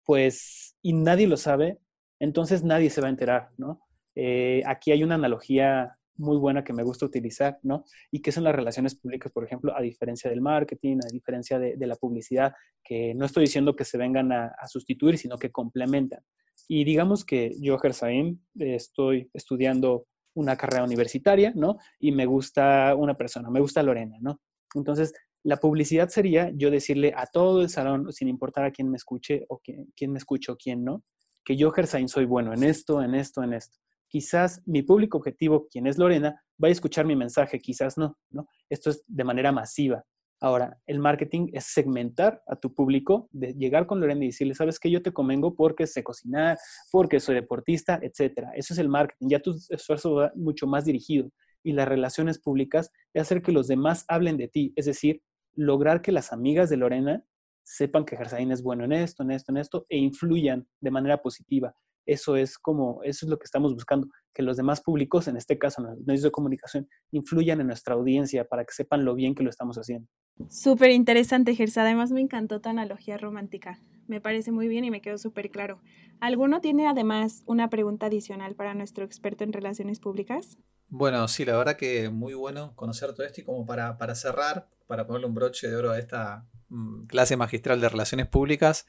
pues, 0.05 0.77
y 0.83 0.93
nadie 0.93 1.27
lo 1.27 1.37
sabe, 1.37 1.79
entonces 2.21 2.63
nadie 2.63 2.91
se 2.91 3.01
va 3.01 3.09
a 3.09 3.11
enterar, 3.11 3.49
¿no? 3.57 3.81
Eh, 4.15 4.63
aquí 4.67 4.93
hay 4.93 5.03
una 5.03 5.15
analogía 5.15 5.97
muy 6.17 6.37
buena 6.37 6.63
que 6.63 6.75
me 6.75 6.83
gusta 6.83 7.07
utilizar, 7.07 7.59
¿no? 7.63 7.85
Y 8.11 8.21
que 8.21 8.31
son 8.31 8.45
las 8.45 8.55
relaciones 8.55 8.95
públicas, 8.95 9.33
por 9.33 9.45
ejemplo, 9.45 9.75
a 9.75 9.81
diferencia 9.81 10.29
del 10.29 10.43
marketing, 10.43 10.99
a 11.03 11.11
diferencia 11.11 11.59
de, 11.59 11.87
la 11.87 11.97
publicidad, 11.97 12.53
que 12.85 13.15
no 13.15 13.25
estoy 13.25 13.45
diciendo 13.45 13.75
que 13.75 13.87
se 13.87 13.97
vengan 13.97 14.31
a, 14.33 14.53
sustituir, 14.69 15.17
sino 15.17 15.39
que 15.39 15.51
complementan. 15.51 16.21
Y 16.69 16.85
digamos 16.85 17.25
que 17.25 17.55
yo, 17.59 17.79
Gersaim, 17.79 18.39
estoy 18.59 19.31
estudiando 19.33 20.07
una 20.35 20.57
carrera 20.57 20.85
universitaria, 20.85 21.53
¿no? 21.55 21.79
Y 21.99 22.13
me 22.13 22.27
gusta 22.27 22.95
una 22.97 23.15
persona, 23.15 23.51
me 23.51 23.61
gusta 23.61 23.83
Lorena, 23.83 24.17
¿no? 24.21 24.41
Entonces, 24.75 25.13
la 25.43 25.57
publicidad 25.57 26.09
sería 26.09 26.51
yo 26.55 26.71
decirle 26.71 27.13
a 27.17 27.27
todo 27.27 27.63
el 27.63 27.71
salón, 27.71 28.13
sin 28.13 28.29
importar 28.29 28.65
a 28.65 28.71
quién 28.71 28.91
me 28.91 28.97
escuche 28.97 29.47
o 29.49 29.61
quién, 29.61 30.13
me 30.13 30.19
escuche 30.19 30.53
o 30.53 30.57
quién 30.57 30.85
no, 30.85 31.03
que 31.45 31.57
yo, 31.57 31.71
Gersain, 31.71 32.09
soy 32.09 32.27
bueno 32.27 32.53
en 32.53 32.63
esto, 32.63 33.03
en 33.03 33.15
esto, 33.15 33.43
en 33.43 33.55
esto. 33.55 33.79
Quizás 34.09 34.63
mi 34.67 34.83
público 34.83 35.19
objetivo, 35.19 35.67
quien 35.69 35.87
es 35.87 35.97
Lorena, 35.97 36.43
vaya 36.59 36.73
a 36.73 36.73
escuchar 36.73 37.07
mi 37.07 37.17
mensaje, 37.17 37.59
quizás 37.59 37.97
no, 37.97 38.19
¿no? 38.31 38.47
Esto 38.69 38.91
es 38.91 39.03
de 39.07 39.25
manera 39.25 39.51
masiva. 39.53 40.05
Ahora, 40.43 40.81
el 40.87 40.99
marketing 40.99 41.49
es 41.53 41.67
segmentar 41.67 42.43
a 42.47 42.57
tu 42.57 42.75
público, 42.75 43.29
de 43.31 43.53
llegar 43.53 43.87
con 43.87 44.01
Lorena 44.01 44.25
y 44.25 44.29
decirle, 44.29 44.55
sabes 44.55 44.79
que 44.79 44.91
yo 44.91 45.03
te 45.03 45.13
convengo 45.13 45.55
porque 45.55 45.87
sé 45.87 46.03
cocinar, 46.03 46.59
porque 46.91 47.21
soy 47.21 47.35
deportista, 47.35 48.01
etcétera. 48.03 48.53
Eso 48.55 48.73
es 48.73 48.79
el 48.79 48.89
marketing. 48.89 49.29
Ya 49.29 49.41
tu 49.41 49.55
esfuerzo 49.69 50.15
va 50.15 50.33
mucho 50.35 50.67
más 50.67 50.87
dirigido. 50.87 51.31
Y 51.63 51.73
las 51.73 51.87
relaciones 51.87 52.39
públicas 52.39 52.91
es 53.13 53.23
hacer 53.23 53.43
que 53.43 53.53
los 53.53 53.69
demás 53.69 54.07
hablen 54.09 54.39
de 54.39 54.49
ti, 54.49 54.73
es 54.77 54.87
decir, 54.87 55.23
lograr 55.55 56.01
que 56.01 56.11
las 56.13 56.33
amigas 56.33 56.71
de 56.71 56.79
Lorena 56.79 57.23
sepan 57.63 58.07
que 58.07 58.17
Gersain 58.17 58.51
es 58.51 58.63
bueno 58.63 58.85
en 58.85 58.93
esto, 58.93 59.23
en 59.23 59.33
esto, 59.33 59.53
en 59.53 59.59
esto, 59.59 59.87
e 59.91 59.99
influyan 59.99 60.67
de 60.81 60.91
manera 60.91 61.21
positiva. 61.21 61.75
Eso 62.07 62.37
es 62.37 62.59
como, 62.59 63.03
eso 63.05 63.27
es 63.27 63.31
lo 63.31 63.39
que 63.39 63.45
estamos 63.45 63.75
buscando, 63.75 64.09
que 64.33 64.43
los 64.43 64.57
demás 64.57 64.81
públicos, 64.81 65.29
en 65.29 65.37
este 65.37 65.59
caso 65.59 65.83
los 65.83 65.99
medios 66.07 66.23
de 66.23 66.31
comunicación, 66.31 66.89
influyan 67.11 67.61
en 67.61 67.69
nuestra 67.69 67.95
audiencia 67.95 68.45
para 68.45 68.65
que 68.65 68.73
sepan 68.73 69.05
lo 69.05 69.15
bien 69.15 69.35
que 69.35 69.43
lo 69.43 69.51
estamos 69.51 69.77
haciendo. 69.77 70.09
Súper 70.49 70.91
interesante, 70.91 71.55
Gersa. 71.55 71.83
Además 71.83 72.11
me 72.13 72.21
encantó 72.21 72.61
tu 72.61 72.69
analogía 72.69 73.19
romántica. 73.19 73.79
Me 74.07 74.21
parece 74.21 74.51
muy 74.51 74.69
bien 74.69 74.85
y 74.85 74.91
me 74.91 75.03
quedó 75.03 75.19
súper 75.19 75.51
claro. 75.51 75.81
¿Alguno 76.21 76.61
tiene 76.61 76.89
además 76.89 77.43
una 77.47 77.69
pregunta 77.71 78.07
adicional 78.07 78.55
para 78.55 78.75
nuestro 78.75 79.05
experto 79.05 79.45
en 79.45 79.53
relaciones 79.53 80.01
públicas? 80.01 80.59
Bueno, 80.89 81.29
sí, 81.29 81.45
la 81.45 81.57
verdad 81.57 81.77
que 81.77 82.11
muy 82.11 82.35
bueno 82.35 82.75
conocer 82.75 83.13
todo 83.13 83.25
esto 83.25 83.41
y 83.41 83.45
como 83.45 83.65
para, 83.65 83.97
para 83.97 84.17
cerrar, 84.17 84.69
para 84.89 85.07
ponerle 85.07 85.29
un 85.29 85.35
broche 85.35 85.69
de 85.69 85.77
oro 85.77 85.93
a 85.93 85.99
esta 85.99 86.49
mm, 86.69 87.07
clase 87.07 87.37
magistral 87.37 87.81
de 87.81 87.89
relaciones 87.89 88.27
públicas, 88.27 88.87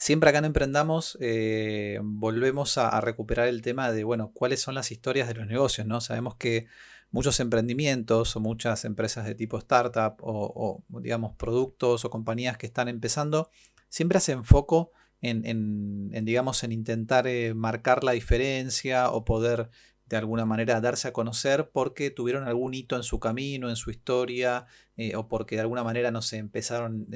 siempre 0.00 0.30
acá 0.30 0.38
en 0.38 0.46
Emprendamos 0.46 1.18
eh, 1.20 2.00
volvemos 2.02 2.78
a, 2.78 3.00
recuperar 3.02 3.48
el 3.48 3.60
tema 3.62 3.92
de, 3.92 4.02
bueno, 4.02 4.32
cuáles 4.32 4.60
son 4.60 4.74
las 4.74 4.90
historias 4.90 5.28
de 5.28 5.34
los 5.34 5.46
negocios, 5.46 5.86
¿no? 5.86 6.00
Sabemos 6.00 6.36
que 6.36 6.66
muchos 7.10 7.38
emprendimientos 7.38 8.34
o 8.34 8.40
muchas 8.40 8.84
empresas 8.86 9.26
de 9.26 9.34
tipo 9.34 9.58
startup 9.58 10.14
o, 10.20 10.82
digamos, 10.88 11.34
productos 11.34 12.04
o 12.04 12.10
compañías 12.10 12.56
que 12.56 12.66
están 12.66 12.88
empezando, 12.88 13.50
siempre 13.88 14.18
hacen 14.18 14.42
foco 14.42 14.90
en, 15.20 16.24
digamos, 16.24 16.64
en 16.64 16.72
intentar 16.72 17.26
eh, 17.26 17.52
marcar 17.52 18.02
la 18.02 18.12
diferencia 18.12 19.10
o 19.10 19.24
poder 19.26 19.68
de 20.10 20.16
alguna 20.16 20.44
manera 20.44 20.80
darse 20.80 21.06
a 21.08 21.12
conocer 21.12 21.70
porque 21.70 22.10
tuvieron 22.10 22.46
algún 22.46 22.74
hito 22.74 22.96
en 22.96 23.04
su 23.04 23.20
camino, 23.20 23.70
en 23.70 23.76
su 23.76 23.90
historia, 23.90 24.66
eh, 24.96 25.14
o 25.14 25.28
porque 25.28 25.54
de 25.54 25.62
alguna 25.62 25.84
manera 25.84 26.10
no 26.10 26.20
se 26.20 26.38
empezaron 26.38 27.06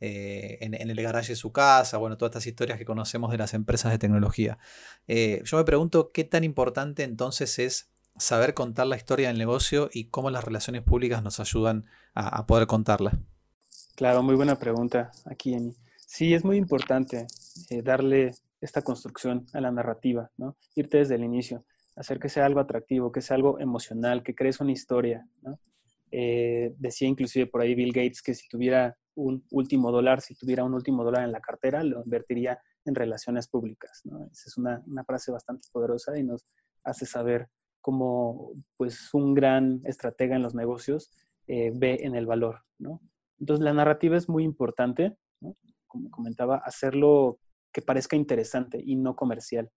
eh, 0.00 0.58
en, 0.60 0.74
el 0.74 1.00
garaje 1.00 1.28
de 1.28 1.36
su 1.36 1.52
casa, 1.52 1.96
bueno, 1.96 2.18
todas 2.18 2.30
estas 2.30 2.48
historias 2.48 2.76
que 2.76 2.84
conocemos 2.84 3.30
de 3.30 3.38
las 3.38 3.54
empresas 3.54 3.92
de 3.92 3.98
tecnología. 3.98 4.58
Eh, 5.06 5.42
yo 5.44 5.58
me 5.58 5.64
pregunto 5.64 6.10
qué 6.10 6.24
tan 6.24 6.42
importante 6.42 7.04
entonces 7.04 7.60
es 7.60 7.88
saber 8.18 8.52
contar 8.52 8.88
la 8.88 8.96
historia 8.96 9.28
del 9.28 9.38
negocio 9.38 9.88
y 9.92 10.06
cómo 10.06 10.28
las 10.30 10.42
relaciones 10.42 10.82
públicas 10.82 11.22
nos 11.22 11.38
ayudan 11.38 11.86
a, 12.14 12.44
poder 12.46 12.66
contarla. 12.66 13.12
Claro, 13.94 14.24
muy 14.24 14.34
buena 14.34 14.58
pregunta 14.58 15.12
aquí, 15.24 15.54
Emi. 15.54 15.76
Sí, 16.04 16.34
es 16.34 16.44
muy 16.44 16.56
importante 16.56 17.28
darle 17.84 18.32
esta 18.60 18.82
construcción 18.82 19.46
a 19.52 19.60
la 19.60 19.70
narrativa, 19.70 20.30
¿no? 20.36 20.56
Irte 20.74 20.98
desde 20.98 21.14
el 21.14 21.22
inicio 21.22 21.64
hacer 22.00 22.18
que 22.18 22.30
sea 22.30 22.46
algo 22.46 22.60
atractivo, 22.60 23.12
que 23.12 23.20
sea 23.20 23.36
algo 23.36 23.60
emocional, 23.60 24.22
que 24.22 24.34
crees 24.34 24.58
una 24.58 24.72
historia. 24.72 25.28
Eh, 26.10 26.74
decía 26.78 27.06
inclusive 27.06 27.46
por 27.46 27.60
ahí 27.60 27.74
Bill 27.74 27.92
Gates 27.92 28.22
que 28.22 28.34
si 28.34 28.48
tuviera 28.48 28.96
un 29.14 29.44
último 29.50 29.92
dólar, 29.92 30.22
si 30.22 30.34
tuviera 30.34 30.64
un 30.64 30.72
último 30.72 31.04
dólar 31.04 31.24
en 31.24 31.32
la 31.32 31.42
cartera, 31.42 31.84
lo 31.84 32.02
invertiría 32.02 32.58
en 32.86 32.94
relaciones 32.94 33.48
públicas. 33.48 34.02
Esa 34.32 34.48
es 34.48 34.56
una, 34.56 34.82
frase 35.04 35.30
bastante 35.30 35.68
poderosa 35.70 36.18
y 36.18 36.24
nos 36.24 36.46
hace 36.84 37.04
saber 37.04 37.48
cómo 37.82 38.52
pues, 38.78 39.12
un 39.12 39.34
gran 39.34 39.82
estratega 39.84 40.36
en 40.36 40.42
los 40.42 40.54
negocios 40.54 41.10
eh, 41.48 41.70
ve 41.74 41.98
en 42.00 42.14
el 42.14 42.24
valor. 42.24 42.62
Entonces 43.38 43.62
la 43.62 43.74
narrativa 43.74 44.16
es 44.16 44.26
muy 44.26 44.44
importante, 44.44 45.18
como 45.86 46.10
comentaba, 46.10 46.62
hacerlo 46.64 47.38
que 47.74 47.82
parezca 47.82 48.16
interesante 48.16 48.82
y 48.82 48.96
no 48.96 49.14
comercial. 49.16 49.70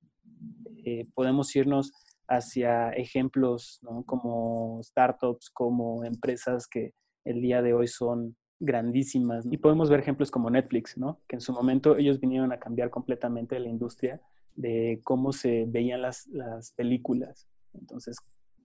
Eh, 0.85 1.05
podemos 1.13 1.53
irnos 1.55 1.91
hacia 2.27 2.89
ejemplos 2.91 3.79
como 4.05 4.81
startups, 4.83 5.49
como 5.49 6.03
empresas 6.03 6.67
que 6.67 6.93
el 7.25 7.41
día 7.41 7.61
de 7.61 7.73
hoy 7.73 7.87
son 7.87 8.35
grandísimas. 8.59 9.45
Y 9.49 9.57
podemos 9.57 9.89
ver 9.89 9.99
ejemplos 9.99 10.31
como 10.31 10.49
Netflix, 10.49 10.97
¿no? 10.97 11.19
que 11.27 11.35
en 11.35 11.41
su 11.41 11.53
momento 11.53 11.97
ellos 11.97 12.19
vinieron 12.19 12.51
a 12.51 12.59
cambiar 12.59 12.89
completamente 12.89 13.59
la 13.59 13.69
industria 13.69 14.21
de 14.55 15.01
cómo 15.03 15.31
se 15.33 15.65
veían 15.67 16.01
las, 16.01 16.27
películas. 16.75 17.47
Entonces, 17.73 18.17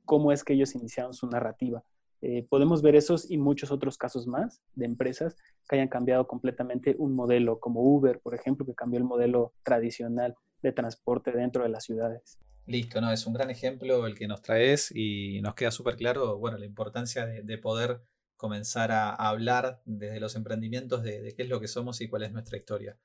cómo 0.04 0.32
es 0.32 0.44
que 0.44 0.52
ellos 0.52 0.74
iniciaron 0.74 1.14
su 1.14 1.26
narrativa. 1.26 1.82
Eh, 2.20 2.46
podemos 2.48 2.82
ver 2.82 2.96
esos 2.96 3.30
y 3.30 3.38
muchos 3.38 3.70
otros 3.70 3.96
casos 3.96 4.26
más 4.26 4.60
de 4.74 4.86
empresas 4.86 5.36
que 5.68 5.76
hayan 5.76 5.88
cambiado 5.88 6.26
completamente 6.26 6.96
un 6.98 7.14
modelo, 7.14 7.60
como 7.60 7.80
Uber, 7.80 8.20
por 8.20 8.34
ejemplo, 8.34 8.66
que 8.66 8.74
cambió 8.74 8.98
el 8.98 9.04
modelo 9.04 9.52
tradicional 9.62 10.34
de 10.62 10.72
transporte 10.72 11.30
dentro 11.30 11.62
de 11.62 11.68
las 11.68 11.84
ciudades. 11.84 12.38
Listo, 12.68 13.00
no, 13.00 13.10
es 13.10 13.26
un 13.26 13.32
gran 13.32 13.48
ejemplo 13.48 14.06
el 14.06 14.14
que 14.14 14.28
nos 14.28 14.42
traes 14.42 14.92
y 14.94 15.40
nos 15.40 15.54
queda 15.54 15.70
súper 15.70 15.96
claro, 15.96 16.36
bueno, 16.36 16.58
la 16.58 16.66
importancia 16.66 17.24
de, 17.24 17.58
poder 17.58 18.02
comenzar 18.36 18.92
a, 18.92 19.14
hablar 19.14 19.80
desde 19.86 20.20
los 20.20 20.36
emprendimientos 20.36 21.02
de, 21.02 21.32
qué 21.34 21.44
es 21.44 21.48
lo 21.48 21.60
que 21.60 21.66
somos 21.66 22.02
y 22.02 22.08
cuál 22.08 22.24
es 22.24 22.32
nuestra 22.32 22.58
historia. 22.58 22.98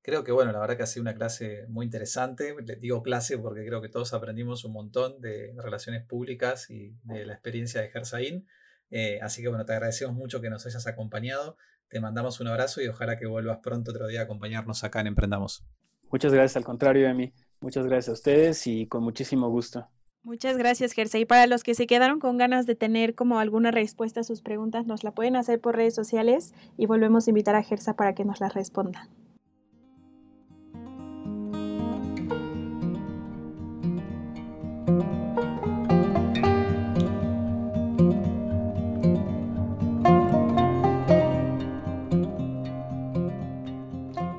Creo 0.00 0.24
que, 0.24 0.32
bueno, 0.32 0.52
la 0.52 0.58
verdad 0.58 0.78
que 0.78 0.84
ha 0.84 0.86
sido 0.86 1.02
una 1.02 1.12
clase 1.12 1.66
muy 1.68 1.84
interesante. 1.84 2.54
Le 2.64 2.76
digo 2.76 3.02
clase 3.02 3.36
porque 3.36 3.66
creo 3.66 3.82
que 3.82 3.90
todos 3.90 4.14
aprendimos 4.14 4.64
un 4.64 4.72
montón 4.72 5.20
de 5.20 5.52
relaciones 5.58 6.02
públicas 6.02 6.70
y 6.70 6.96
de 7.02 7.26
la 7.26 7.34
experiencia 7.34 7.82
de 7.82 7.90
Gersaín. 7.90 8.48
Eh, 8.88 9.18
así 9.20 9.42
que, 9.42 9.48
bueno, 9.48 9.66
te 9.66 9.74
agradecemos 9.74 10.16
mucho 10.16 10.40
que 10.40 10.48
nos 10.48 10.64
hayas 10.64 10.86
acompañado. 10.86 11.58
Te 11.88 12.00
mandamos 12.00 12.40
un 12.40 12.46
abrazo 12.46 12.80
y 12.80 12.88
ojalá 12.88 13.18
que 13.18 13.26
vuelvas 13.26 13.58
pronto 13.62 13.90
otro 13.90 14.06
día 14.06 14.20
a 14.20 14.24
acompañarnos 14.24 14.82
acá 14.82 15.02
en 15.02 15.08
Emprendamos. 15.08 15.62
Muchas 16.10 16.32
gracias, 16.32 16.56
al 16.56 16.64
contrario 16.64 17.06
de 17.06 17.12
mí. 17.12 17.34
Muchas 17.60 17.86
gracias 17.86 18.08
a 18.08 18.12
ustedes 18.12 18.66
y 18.66 18.86
con 18.86 19.02
muchísimo 19.02 19.48
gusto. 19.50 19.86
Muchas 20.22 20.58
gracias, 20.58 20.92
Jersey. 20.92 21.24
Para 21.24 21.46
los 21.46 21.62
que 21.62 21.74
se 21.74 21.86
quedaron 21.86 22.20
con 22.20 22.36
ganas 22.36 22.66
de 22.66 22.74
tener 22.74 23.14
como 23.14 23.38
alguna 23.38 23.70
respuesta 23.70 24.20
a 24.20 24.24
sus 24.24 24.42
preguntas, 24.42 24.86
nos 24.86 25.02
la 25.02 25.12
pueden 25.12 25.34
hacer 25.34 25.60
por 25.60 25.76
redes 25.76 25.94
sociales 25.94 26.52
y 26.76 26.86
volvemos 26.86 27.26
a 27.26 27.30
invitar 27.30 27.54
a 27.54 27.62
Gersa 27.62 27.96
para 27.96 28.14
que 28.14 28.24
nos 28.24 28.40
las 28.40 28.52
responda. 28.52 29.08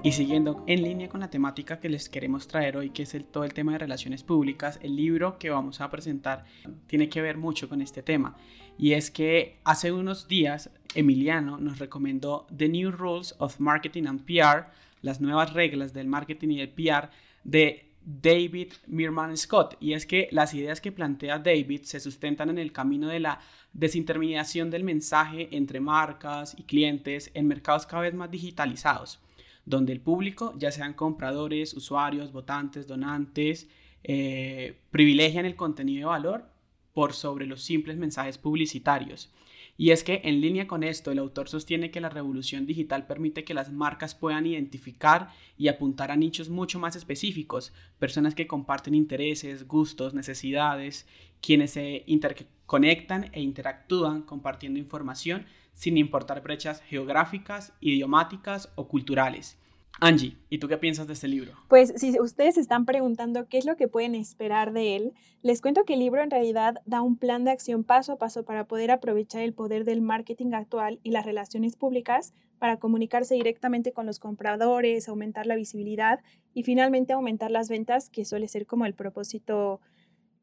Y 0.03 0.13
siguiendo 0.13 0.63
en 0.65 0.81
línea 0.81 1.09
con 1.09 1.19
la 1.19 1.29
temática 1.29 1.79
que 1.79 1.87
les 1.87 2.09
queremos 2.09 2.47
traer 2.47 2.75
hoy, 2.75 2.89
que 2.89 3.03
es 3.03 3.13
el, 3.13 3.23
todo 3.23 3.43
el 3.43 3.53
tema 3.53 3.73
de 3.73 3.77
relaciones 3.77 4.23
públicas, 4.23 4.79
el 4.81 4.95
libro 4.95 5.37
que 5.37 5.51
vamos 5.51 5.79
a 5.79 5.91
presentar 5.91 6.43
tiene 6.87 7.07
que 7.07 7.21
ver 7.21 7.37
mucho 7.37 7.69
con 7.69 7.83
este 7.83 8.01
tema. 8.01 8.35
Y 8.79 8.93
es 8.93 9.11
que 9.11 9.59
hace 9.63 9.91
unos 9.91 10.27
días 10.27 10.71
Emiliano 10.95 11.59
nos 11.59 11.77
recomendó 11.77 12.47
The 12.55 12.67
New 12.67 12.89
Rules 12.89 13.35
of 13.37 13.59
Marketing 13.59 14.07
and 14.07 14.25
PR, 14.25 14.71
las 15.03 15.21
nuevas 15.21 15.53
reglas 15.53 15.93
del 15.93 16.07
marketing 16.07 16.49
y 16.49 16.61
el 16.61 16.69
PR 16.69 17.11
de 17.43 17.91
David 18.03 18.73
Mirman 18.87 19.37
Scott. 19.37 19.77
Y 19.79 19.93
es 19.93 20.07
que 20.07 20.29
las 20.31 20.55
ideas 20.55 20.81
que 20.81 20.91
plantea 20.91 21.37
David 21.37 21.81
se 21.83 21.99
sustentan 21.99 22.49
en 22.49 22.57
el 22.57 22.71
camino 22.71 23.07
de 23.07 23.19
la 23.19 23.39
desintermediación 23.71 24.71
del 24.71 24.83
mensaje 24.83 25.49
entre 25.51 25.79
marcas 25.79 26.55
y 26.57 26.63
clientes 26.63 27.29
en 27.35 27.47
mercados 27.47 27.85
cada 27.85 28.01
vez 28.01 28.15
más 28.15 28.31
digitalizados 28.31 29.19
donde 29.65 29.93
el 29.93 30.01
público, 30.01 30.53
ya 30.57 30.71
sean 30.71 30.93
compradores, 30.93 31.73
usuarios, 31.73 32.31
votantes, 32.31 32.87
donantes, 32.87 33.69
eh, 34.03 34.79
privilegian 34.91 35.45
el 35.45 35.55
contenido 35.55 36.09
de 36.09 36.17
valor 36.17 36.45
por 36.93 37.13
sobre 37.13 37.45
los 37.45 37.61
simples 37.61 37.97
mensajes 37.97 38.37
publicitarios. 38.37 39.31
Y 39.77 39.91
es 39.91 40.03
que 40.03 40.21
en 40.25 40.41
línea 40.41 40.67
con 40.67 40.83
esto, 40.83 41.11
el 41.11 41.19
autor 41.19 41.49
sostiene 41.49 41.89
que 41.89 42.01
la 42.01 42.09
revolución 42.09 42.65
digital 42.65 43.07
permite 43.07 43.43
que 43.43 43.53
las 43.53 43.71
marcas 43.71 44.13
puedan 44.13 44.45
identificar 44.45 45.29
y 45.57 45.69
apuntar 45.69 46.11
a 46.11 46.15
nichos 46.15 46.49
mucho 46.49 46.77
más 46.77 46.95
específicos, 46.95 47.73
personas 47.97 48.35
que 48.35 48.47
comparten 48.47 48.93
intereses, 48.93 49.67
gustos, 49.67 50.13
necesidades, 50.13 51.07
quienes 51.41 51.71
se 51.71 52.03
interconectan 52.05 53.29
e 53.33 53.41
interactúan 53.41 54.21
compartiendo 54.21 54.77
información 54.77 55.45
sin 55.73 55.97
importar 55.97 56.41
brechas 56.41 56.81
geográficas, 56.81 57.73
idiomáticas 57.79 58.71
o 58.75 58.87
culturales. 58.87 59.57
Angie, 59.99 60.37
¿y 60.49 60.57
tú 60.57 60.67
qué 60.67 60.77
piensas 60.77 61.05
de 61.05 61.13
este 61.13 61.27
libro? 61.27 61.53
Pues 61.67 61.93
si 61.97 62.19
ustedes 62.19 62.57
están 62.57 62.85
preguntando 62.85 63.47
qué 63.47 63.57
es 63.57 63.65
lo 63.65 63.75
que 63.75 63.87
pueden 63.87 64.15
esperar 64.15 64.71
de 64.73 64.95
él, 64.95 65.13
les 65.43 65.61
cuento 65.61 65.83
que 65.83 65.93
el 65.93 65.99
libro 65.99 66.23
en 66.23 66.31
realidad 66.31 66.81
da 66.85 67.01
un 67.01 67.17
plan 67.17 67.43
de 67.43 67.51
acción 67.51 67.83
paso 67.83 68.13
a 68.13 68.17
paso 68.17 68.43
para 68.43 68.65
poder 68.65 68.89
aprovechar 68.89 69.41
el 69.41 69.53
poder 69.53 69.83
del 69.83 70.01
marketing 70.01 70.53
actual 70.53 70.99
y 71.03 71.11
las 71.11 71.25
relaciones 71.25 71.75
públicas 71.75 72.33
para 72.57 72.77
comunicarse 72.77 73.35
directamente 73.35 73.91
con 73.91 74.05
los 74.05 74.19
compradores, 74.19 75.07
aumentar 75.07 75.45
la 75.45 75.55
visibilidad 75.55 76.19
y 76.53 76.63
finalmente 76.63 77.13
aumentar 77.13 77.51
las 77.51 77.69
ventas, 77.69 78.09
que 78.09 78.25
suele 78.25 78.47
ser 78.47 78.65
como 78.65 78.85
el 78.85 78.93
propósito 78.93 79.81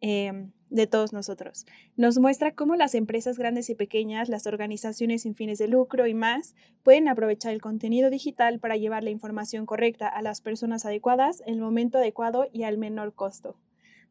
Em, 0.00 0.52
de 0.70 0.86
todos 0.86 1.12
nosotros. 1.12 1.66
Nos 1.96 2.18
muestra 2.18 2.54
cómo 2.54 2.76
las 2.76 2.94
empresas 2.94 3.38
grandes 3.38 3.70
y 3.70 3.74
pequeñas, 3.74 4.28
las 4.28 4.46
organizaciones 4.46 5.22
sin 5.22 5.34
fines 5.34 5.58
de 5.58 5.68
lucro 5.68 6.06
y 6.06 6.14
más 6.14 6.54
pueden 6.82 7.08
aprovechar 7.08 7.52
el 7.52 7.60
contenido 7.60 8.10
digital 8.10 8.58
para 8.60 8.76
llevar 8.76 9.04
la 9.04 9.10
información 9.10 9.66
correcta 9.66 10.08
a 10.08 10.22
las 10.22 10.40
personas 10.40 10.84
adecuadas 10.84 11.42
en 11.46 11.54
el 11.54 11.60
momento 11.60 11.98
adecuado 11.98 12.48
y 12.52 12.64
al 12.64 12.78
menor 12.78 13.14
costo. 13.14 13.56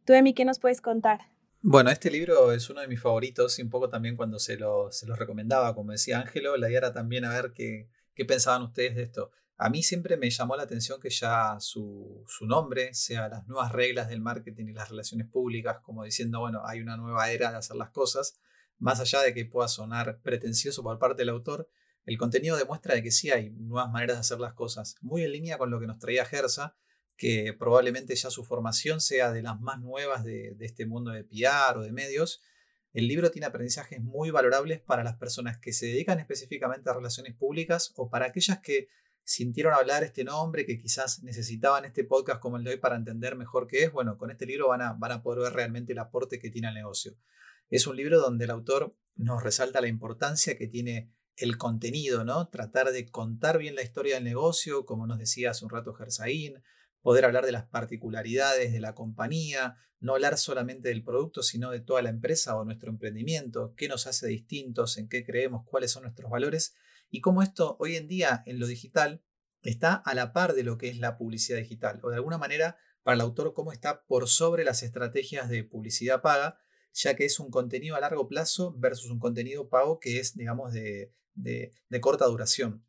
Tú, 0.05 0.13
Emi, 0.13 0.33
¿qué 0.33 0.45
nos 0.45 0.59
puedes 0.59 0.81
contar? 0.81 1.19
Bueno, 1.61 1.89
este 1.89 2.11
libro 2.11 2.51
es 2.51 2.69
uno 2.69 2.81
de 2.81 2.87
mis 2.87 3.01
favoritos 3.01 3.57
y 3.59 3.61
un 3.61 3.69
poco 3.69 3.89
también 3.89 4.15
cuando 4.15 4.39
se 4.39 4.57
lo, 4.57 4.91
se 4.91 5.05
recomendaba, 5.07 5.75
como 5.75 5.91
decía 5.91 6.19
Ángelo, 6.19 6.55
la 6.55 6.69
idea 6.69 6.77
era 6.77 6.93
también 6.93 7.25
a 7.25 7.33
ver 7.33 7.51
qué, 7.53 7.89
qué 8.13 8.25
pensaban 8.25 8.61
ustedes 8.61 8.95
de 8.95 9.03
esto. 9.03 9.31
A 9.59 9.69
mí 9.69 9.81
siempre 9.81 10.17
me 10.17 10.29
llamó 10.29 10.55
la 10.55 10.63
atención 10.63 11.01
que 11.01 11.09
ya 11.09 11.57
su, 11.59 12.23
nombre 12.41 12.93
sea 12.93 13.27
las 13.27 13.47
nuevas 13.47 13.71
reglas 13.71 14.07
del 14.07 14.21
marketing 14.21 14.67
y 14.67 14.73
las 14.73 14.89
relaciones 14.89 15.27
públicas, 15.27 15.79
como 15.81 16.03
diciendo, 16.03 16.39
bueno, 16.39 16.61
hay 16.63 16.79
una 16.79 16.95
nueva 16.95 17.31
era 17.31 17.49
de 17.49 17.57
hacer 17.57 17.75
las 17.75 17.89
cosas, 17.89 18.39
más 18.77 18.99
allá 18.99 19.21
de 19.21 19.33
que 19.33 19.45
pueda 19.45 19.67
sonar 19.67 20.19
pretencioso 20.21 20.83
por 20.83 20.99
parte 20.99 21.23
del 21.23 21.29
autor, 21.29 21.67
el 22.05 22.19
contenido 22.19 22.55
demuestra 22.55 22.93
de 22.93 23.01
que 23.01 23.09
sí 23.09 23.31
hay 23.31 23.49
nuevas 23.49 23.91
maneras 23.91 24.17
de 24.17 24.21
hacer 24.21 24.39
las 24.39 24.53
cosas, 24.53 24.95
muy 25.01 25.23
en 25.23 25.31
línea 25.31 25.57
con 25.57 25.71
lo 25.71 25.79
que 25.79 25.87
nos 25.87 25.97
traía 25.97 26.23
Gersa, 26.23 26.75
que 27.17 27.55
probablemente 27.57 28.15
ya 28.15 28.29
su 28.29 28.43
formación 28.43 29.01
sea 29.01 29.31
de 29.31 29.41
las 29.41 29.59
más 29.59 29.79
nuevas 29.79 30.23
de, 30.23 30.53
de 30.55 30.65
este 30.67 30.85
mundo 30.85 31.09
de 31.09 31.23
PR 31.23 31.79
o 31.79 31.81
de 31.81 31.91
medios, 31.91 32.43
el 32.93 33.07
libro 33.07 33.31
tiene 33.31 33.47
aprendizajes 33.47 34.01
muy 34.01 34.29
valorables 34.29 34.81
para 34.81 35.03
las 35.03 35.17
personas 35.17 35.57
que 35.57 35.73
se 35.73 35.87
dedican 35.87 36.19
específicamente 36.19 36.91
a 36.91 36.93
relaciones 36.93 37.33
públicas 37.35 37.91
o 37.95 38.09
para 38.09 38.27
aquellas 38.27 38.59
que 38.59 38.87
sintieron 39.27 39.73
hablar 39.73 40.05
este 40.05 40.23
nombre, 40.23 40.65
que 40.65 40.77
quizás 40.77 41.21
necesitaban 41.21 41.83
este 41.83 42.05
podcast 42.05 42.39
como 42.39 42.55
el 42.55 42.63
de 42.63 42.71
hoy 42.71 42.77
para 42.77 42.95
entender 42.95 43.35
mejor 43.35 43.67
qué 43.67 43.83
es, 43.83 43.91
bueno, 43.91 44.17
con 44.17 44.31
este 44.31 44.45
libro 44.45 44.69
van 44.69 44.81
a, 44.81 44.93
van 44.93 45.11
a 45.11 45.21
poder 45.21 45.41
ver 45.41 45.53
realmente 45.53 45.91
el 45.91 45.99
aporte 45.99 46.39
que 46.39 46.49
tiene 46.49 46.69
al 46.69 46.75
negocio. 46.75 47.13
Es 47.69 47.87
un 47.87 47.97
libro 47.97 48.21
donde 48.21 48.45
el 48.45 48.51
autor 48.51 48.95
nos 49.15 49.43
resalta 49.43 49.81
la 49.81 49.89
importancia 49.89 50.57
que 50.57 50.67
tiene 50.67 51.11
el 51.35 51.57
contenido, 51.57 52.23
¿no? 52.23 52.47
Tratar 52.47 52.91
de 52.91 53.11
contar 53.11 53.57
bien 53.57 53.75
la 53.75 53.83
historia 53.83 54.15
del 54.15 54.23
negocio, 54.23 54.85
como 54.85 55.05
nos 55.07 55.19
decía 55.19 55.51
hace 55.51 55.65
un 55.65 55.71
rato 55.71 55.93
Gersaín, 55.93 56.63
poder 57.01 57.25
hablar 57.25 57.45
de 57.45 57.51
las 57.51 57.65
particularidades 57.65 58.71
de 58.71 58.79
la 58.79 58.95
compañía, 58.95 59.75
no 59.99 60.13
hablar 60.13 60.37
solamente 60.37 60.87
del 60.87 61.03
producto, 61.03 61.43
sino 61.43 61.69
de 61.71 61.81
toda 61.81 62.01
la 62.01 62.11
empresa 62.11 62.55
o 62.55 62.63
nuestro 62.63 62.89
emprendimiento, 62.89 63.73
qué 63.75 63.89
nos 63.89 64.07
hace 64.07 64.27
distintos, 64.27 64.97
en 64.97 65.09
qué 65.09 65.25
creemos, 65.25 65.65
cuáles 65.65 65.91
son 65.91 66.03
nuestros 66.03 66.31
valores 66.31 66.75
y 67.09 67.21
cómo 67.21 67.41
esto 67.41 67.77
hoy 67.79 67.95
en 67.95 68.07
día 68.07 68.43
en 68.45 68.59
lo 68.59 68.67
digital 68.67 69.23
está 69.61 69.93
a 69.93 70.13
la 70.13 70.33
par 70.33 70.53
de 70.53 70.63
lo 70.63 70.77
que 70.77 70.89
es 70.89 70.97
la 70.99 71.17
publicidad 71.17 71.57
digital 71.57 71.99
o 72.03 72.09
de 72.09 72.15
alguna 72.15 72.37
manera 72.37 72.77
para 73.07 73.15
el 73.15 73.21
autor 73.21 73.53
cómo 73.53 73.71
está 73.71 74.03
por 74.05 74.27
sobre 74.27 74.65
las 74.65 74.83
estrategias 74.83 75.47
de 75.47 75.63
publicidad 75.63 76.21
paga, 76.21 76.59
ya 76.93 77.15
que 77.15 77.23
es 77.23 77.39
un 77.39 77.49
contenido 77.49 77.95
a 77.95 78.01
largo 78.01 78.27
plazo 78.27 78.73
versus 78.77 79.09
un 79.09 79.19
contenido 79.19 79.69
pago 79.69 79.97
que 79.99 80.19
es, 80.19 80.35
digamos, 80.35 80.73
de, 80.73 81.13
corta 82.01 82.25
duración. 82.25 82.85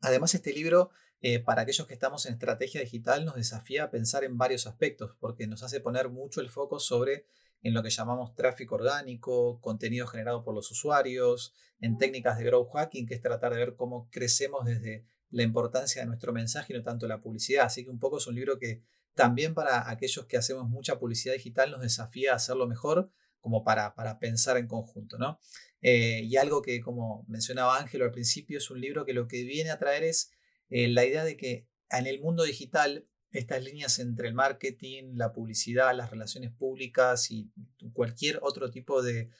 Además, 0.00 0.36
este 0.36 0.52
libro, 0.52 0.90
eh, 1.20 1.40
para 1.40 1.62
aquellos 1.62 1.86
que 1.88 1.94
estamos 1.94 2.26
en 2.26 2.34
estrategia 2.34 2.80
digital, 2.80 3.24
nos 3.24 3.34
desafía 3.34 3.82
a 3.82 3.90
pensar 3.90 4.22
en 4.22 4.38
varios 4.38 4.68
aspectos, 4.68 5.16
porque 5.18 5.48
nos 5.48 5.64
hace 5.64 5.80
poner 5.80 6.10
mucho 6.10 6.40
el 6.40 6.48
foco 6.48 6.78
sobre 6.78 7.26
en 7.62 7.74
lo 7.74 7.82
que 7.82 7.90
llamamos 7.90 8.34
tráfico 8.34 8.76
orgánico, 8.76 9.60
contenido 9.60 10.06
generado 10.06 10.44
por 10.44 10.54
los 10.54 10.70
usuarios, 10.70 11.54
en 11.80 11.98
técnicas 11.98 12.38
de 12.38 12.44
growth 12.44 12.70
hacking, 12.72 13.06
que 13.06 13.14
es 13.14 13.20
tratar 13.20 13.52
de 13.52 13.58
ver 13.58 13.74
cómo 13.76 14.08
crecemos 14.10 14.64
desde 14.64 15.04
la 15.30 15.42
importancia 15.42 16.02
de 16.02 16.06
nuestro 16.06 16.32
mensaje 16.32 16.72
y 16.72 16.76
no 16.76 16.82
tanto 16.82 17.06
la 17.08 17.20
publicidad. 17.20 17.66
Así 17.66 17.84
que 17.84 17.90
un 17.90 17.98
poco 17.98 18.18
es 18.18 18.26
un 18.26 18.34
libro 18.34 18.58
que 18.58 18.82
también 19.14 19.54
para 19.54 19.90
aquellos 19.90 20.26
que 20.26 20.36
hacemos 20.36 20.68
mucha 20.68 20.98
publicidad 20.98 21.34
digital 21.34 21.70
nos 21.70 21.80
desafía 21.80 22.32
a 22.32 22.36
hacerlo 22.36 22.66
mejor, 22.66 23.10
como 23.40 23.64
para, 23.64 23.94
para 23.94 24.18
pensar 24.18 24.56
en 24.56 24.66
conjunto. 24.66 25.18
¿no? 25.18 25.38
Eh, 25.80 26.22
y 26.24 26.36
algo 26.36 26.62
que, 26.62 26.80
como 26.80 27.24
mencionaba 27.28 27.78
Ángelo 27.78 28.04
al 28.04 28.10
principio, 28.12 28.58
es 28.58 28.70
un 28.70 28.80
libro 28.80 29.04
que 29.04 29.12
lo 29.12 29.28
que 29.28 29.44
viene 29.44 29.70
a 29.70 29.78
traer 29.78 30.04
es 30.04 30.32
eh, 30.68 30.88
la 30.88 31.04
idea 31.04 31.24
de 31.24 31.36
que 31.36 31.68
en 31.90 32.06
el 32.06 32.20
mundo 32.20 32.42
digital 32.42 33.06
estas 33.38 33.62
líneas 33.62 33.98
entre 33.98 34.28
el 34.28 34.34
marketing, 34.34 35.14
la 35.14 35.32
publicidad, 35.32 35.94
las 35.94 36.10
relaciones 36.10 36.52
públicas 36.52 37.30
y 37.30 37.50
cualquier 37.92 38.38
otro 38.42 38.70
tipo 38.70 39.02
de, 39.02 39.30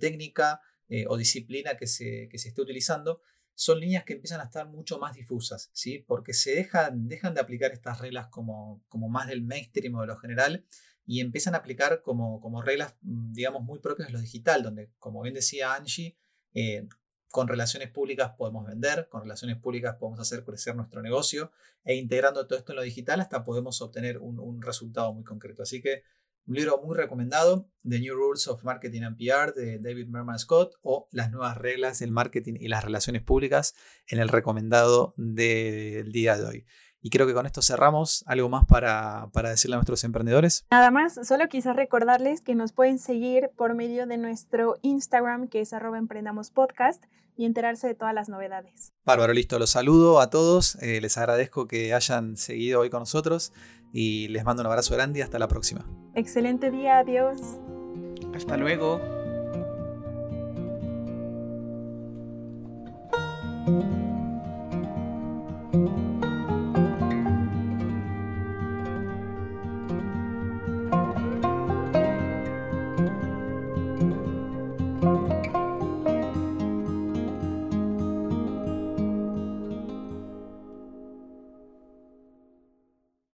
técnica 0.00 0.60
eh, 0.88 1.04
o 1.08 1.16
disciplina 1.16 1.76
que 1.76 1.86
se, 1.86 2.28
que 2.30 2.38
se, 2.38 2.48
esté 2.48 2.62
utilizando, 2.62 3.20
son 3.54 3.80
líneas 3.80 4.04
que 4.04 4.12
empiezan 4.14 4.40
a 4.40 4.44
estar 4.44 4.68
mucho 4.68 4.98
más 4.98 5.14
difusas, 5.14 5.70
¿sí? 5.72 6.04
porque 6.06 6.34
se 6.34 6.54
dejan, 6.54 7.08
dejan 7.08 7.34
de 7.34 7.40
aplicar 7.40 7.72
estas 7.72 8.00
reglas 8.00 8.28
como, 8.28 8.84
como 8.88 9.08
más 9.08 9.28
del 9.28 9.42
mainstream 9.42 9.94
o 9.94 10.02
de 10.02 10.08
lo 10.08 10.16
general 10.18 10.66
y 11.06 11.20
empiezan 11.20 11.54
a 11.54 11.58
aplicar 11.58 12.02
como, 12.02 12.40
como 12.40 12.62
reglas, 12.62 12.96
mm, 13.02 13.32
digamos, 13.32 13.62
muy 13.62 13.78
propias 13.78 14.08
de 14.08 14.12
lo 14.12 14.20
digital, 14.20 14.62
donde, 14.62 14.90
como 14.98 15.22
bien 15.22 15.34
decía 15.34 15.74
Angie, 15.74 16.16
eh, 16.52 16.86
con 17.36 17.48
relaciones 17.48 17.90
públicas 17.90 18.32
podemos 18.38 18.66
vender, 18.66 19.08
con 19.10 19.20
relaciones 19.20 19.58
públicas 19.58 19.96
podemos 19.96 20.18
hacer 20.20 20.42
crecer 20.42 20.74
nuestro 20.74 21.02
negocio 21.02 21.52
e 21.84 21.94
integrando 21.94 22.46
todo 22.46 22.58
esto 22.58 22.72
en 22.72 22.76
lo 22.76 22.82
digital 22.82 23.20
hasta 23.20 23.44
podemos 23.44 23.82
obtener 23.82 24.16
un, 24.16 24.62
resultado 24.62 25.12
muy 25.12 25.22
concreto. 25.22 25.62
Así 25.62 25.82
que 25.82 26.02
un 26.46 26.54
libro 26.54 26.80
muy 26.82 26.96
recomendado, 26.96 27.68
The 27.86 28.00
New 28.00 28.14
Rules 28.14 28.48
of 28.48 28.64
Marketing 28.64 29.02
and 29.02 29.18
PR 29.18 29.52
de 29.52 29.78
David 29.78 30.06
Merman 30.06 30.38
Scott 30.38 30.76
o 30.80 31.08
Las 31.12 31.30
nuevas 31.30 31.58
reglas 31.58 31.98
del 31.98 32.10
marketing 32.10 32.54
y 32.58 32.68
las 32.68 32.82
relaciones 32.82 33.20
públicas 33.20 33.74
en 34.06 34.18
el 34.18 34.30
recomendado 34.30 35.12
del 35.18 36.10
día 36.12 36.38
de 36.38 36.44
hoy. 36.46 36.66
Y 37.02 37.10
creo 37.10 37.26
que 37.26 37.34
con 37.34 37.44
esto 37.44 37.60
cerramos. 37.60 38.24
¿Algo 38.26 38.48
más 38.48 38.64
para, 38.64 39.28
para, 39.34 39.50
decirle 39.50 39.74
a 39.74 39.76
nuestros 39.76 40.02
emprendedores? 40.04 40.64
Nada 40.70 40.90
más, 40.90 41.20
solo 41.22 41.48
quizás 41.48 41.76
recordarles 41.76 42.40
que 42.40 42.54
nos 42.54 42.72
pueden 42.72 42.98
seguir 42.98 43.50
por 43.56 43.74
medio 43.74 44.06
de 44.06 44.16
nuestro 44.16 44.76
Instagram, 44.80 45.48
que 45.48 45.60
es 45.60 45.74
arroba 45.74 45.98
emprendamos 45.98 46.50
podcast, 46.50 47.04
y 47.36 47.44
enterarse 47.44 47.86
de 47.86 47.94
todas 47.94 48.14
las 48.14 48.28
novedades. 48.28 48.92
Bárbaro, 49.04 49.32
listo. 49.32 49.58
Los 49.58 49.70
saludo 49.70 50.20
a 50.20 50.30
todos. 50.30 50.76
Eh, 50.82 51.00
les 51.00 51.16
agradezco 51.18 51.66
que 51.68 51.94
hayan 51.94 52.36
seguido 52.36 52.80
hoy 52.80 52.90
con 52.90 53.00
nosotros 53.00 53.52
y 53.92 54.28
les 54.28 54.44
mando 54.44 54.62
un 54.62 54.66
abrazo 54.66 54.94
grande 54.94 55.20
y 55.20 55.22
hasta 55.22 55.38
la 55.38 55.48
próxima. 55.48 55.86
Excelente 56.14 56.70
día, 56.70 56.98
adiós. 56.98 57.40
Hasta 58.34 58.56
luego. 58.56 59.00